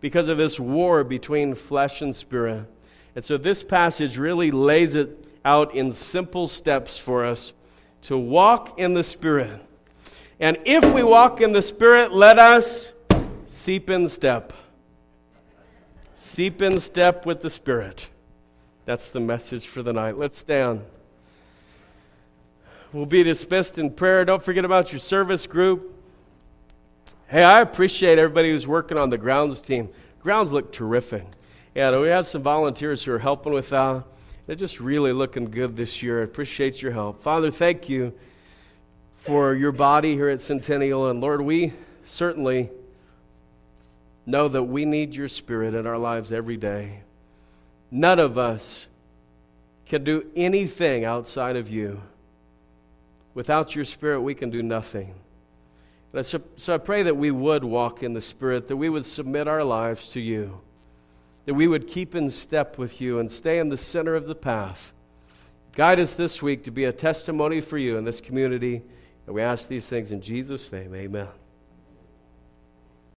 because 0.00 0.28
of 0.28 0.38
this 0.38 0.60
war 0.60 1.04
between 1.04 1.54
flesh 1.54 2.02
and 2.02 2.14
spirit. 2.14 2.66
And 3.16 3.24
so 3.24 3.38
this 3.38 3.62
passage 3.62 4.18
really 4.18 4.50
lays 4.50 4.94
it 4.94 5.26
out 5.42 5.74
in 5.74 5.92
simple 5.92 6.46
steps 6.48 6.98
for 6.98 7.24
us 7.24 7.54
to 8.02 8.18
walk 8.18 8.78
in 8.78 8.94
the 8.94 9.02
Spirit. 9.02 9.60
And 10.38 10.58
if 10.66 10.84
we 10.92 11.02
walk 11.02 11.40
in 11.40 11.52
the 11.52 11.62
Spirit, 11.62 12.12
let 12.12 12.38
us 12.38 12.92
seep 13.46 13.88
in 13.88 14.08
step. 14.08 14.52
Seep 16.14 16.60
in 16.60 16.78
step 16.78 17.24
with 17.24 17.40
the 17.40 17.48
Spirit. 17.48 18.08
That's 18.84 19.08
the 19.08 19.20
message 19.20 19.66
for 19.66 19.82
the 19.82 19.94
night. 19.94 20.18
Let's 20.18 20.36
stand. 20.36 20.84
We'll 22.92 23.06
be 23.06 23.22
dismissed 23.22 23.78
in 23.78 23.90
prayer. 23.90 24.24
Don't 24.24 24.42
forget 24.42 24.64
about 24.64 24.92
your 24.92 24.98
service 24.98 25.46
group. 25.46 25.95
Hey, 27.28 27.42
I 27.42 27.60
appreciate 27.60 28.20
everybody 28.20 28.50
who's 28.50 28.68
working 28.68 28.96
on 28.96 29.10
the 29.10 29.18
grounds 29.18 29.60
team. 29.60 29.88
Grounds 30.20 30.52
look 30.52 30.72
terrific. 30.72 31.26
Yeah, 31.74 31.98
we 31.98 32.06
have 32.06 32.24
some 32.24 32.42
volunteers 32.42 33.02
who 33.02 33.12
are 33.12 33.18
helping 33.18 33.52
with 33.52 33.70
that. 33.70 34.04
They're 34.46 34.54
just 34.54 34.78
really 34.78 35.12
looking 35.12 35.50
good 35.50 35.76
this 35.76 36.04
year. 36.04 36.20
I 36.20 36.24
appreciate 36.24 36.80
your 36.80 36.92
help. 36.92 37.20
Father, 37.20 37.50
thank 37.50 37.88
you 37.88 38.12
for 39.16 39.54
your 39.54 39.72
body 39.72 40.14
here 40.14 40.28
at 40.28 40.40
Centennial. 40.40 41.10
And 41.10 41.20
Lord, 41.20 41.40
we 41.40 41.72
certainly 42.04 42.70
know 44.24 44.46
that 44.46 44.62
we 44.62 44.84
need 44.84 45.16
your 45.16 45.26
spirit 45.26 45.74
in 45.74 45.84
our 45.84 45.98
lives 45.98 46.32
every 46.32 46.56
day. 46.56 47.00
None 47.90 48.20
of 48.20 48.38
us 48.38 48.86
can 49.86 50.04
do 50.04 50.30
anything 50.36 51.04
outside 51.04 51.56
of 51.56 51.68
you. 51.68 52.02
Without 53.34 53.74
your 53.74 53.84
spirit, 53.84 54.20
we 54.20 54.36
can 54.36 54.50
do 54.50 54.62
nothing. 54.62 55.12
So, 56.24 56.40
so 56.56 56.74
I 56.74 56.78
pray 56.78 57.02
that 57.02 57.16
we 57.16 57.30
would 57.30 57.64
walk 57.64 58.02
in 58.02 58.14
the 58.14 58.20
spirit, 58.20 58.68
that 58.68 58.76
we 58.76 58.88
would 58.88 59.04
submit 59.04 59.48
our 59.48 59.64
lives 59.64 60.08
to 60.10 60.20
you 60.20 60.60
that 61.46 61.54
we 61.54 61.66
would 61.66 61.86
keep 61.86 62.14
in 62.14 62.28
step 62.28 62.76
with 62.76 63.00
you 63.00 63.18
and 63.18 63.30
stay 63.30 63.58
in 63.58 63.68
the 63.68 63.76
center 63.76 64.14
of 64.14 64.26
the 64.26 64.34
path. 64.34 64.92
Guide 65.74 66.00
us 66.00 66.14
this 66.14 66.42
week 66.42 66.64
to 66.64 66.70
be 66.70 66.84
a 66.84 66.92
testimony 66.92 67.60
for 67.60 67.78
you 67.78 67.96
in 67.96 68.04
this 68.04 68.20
community. 68.20 68.82
And 69.26 69.34
we 69.34 69.42
ask 69.42 69.68
these 69.68 69.88
things 69.88 70.12
in 70.12 70.20
Jesus' 70.20 70.70
name. 70.72 70.94
Amen. 70.94 71.28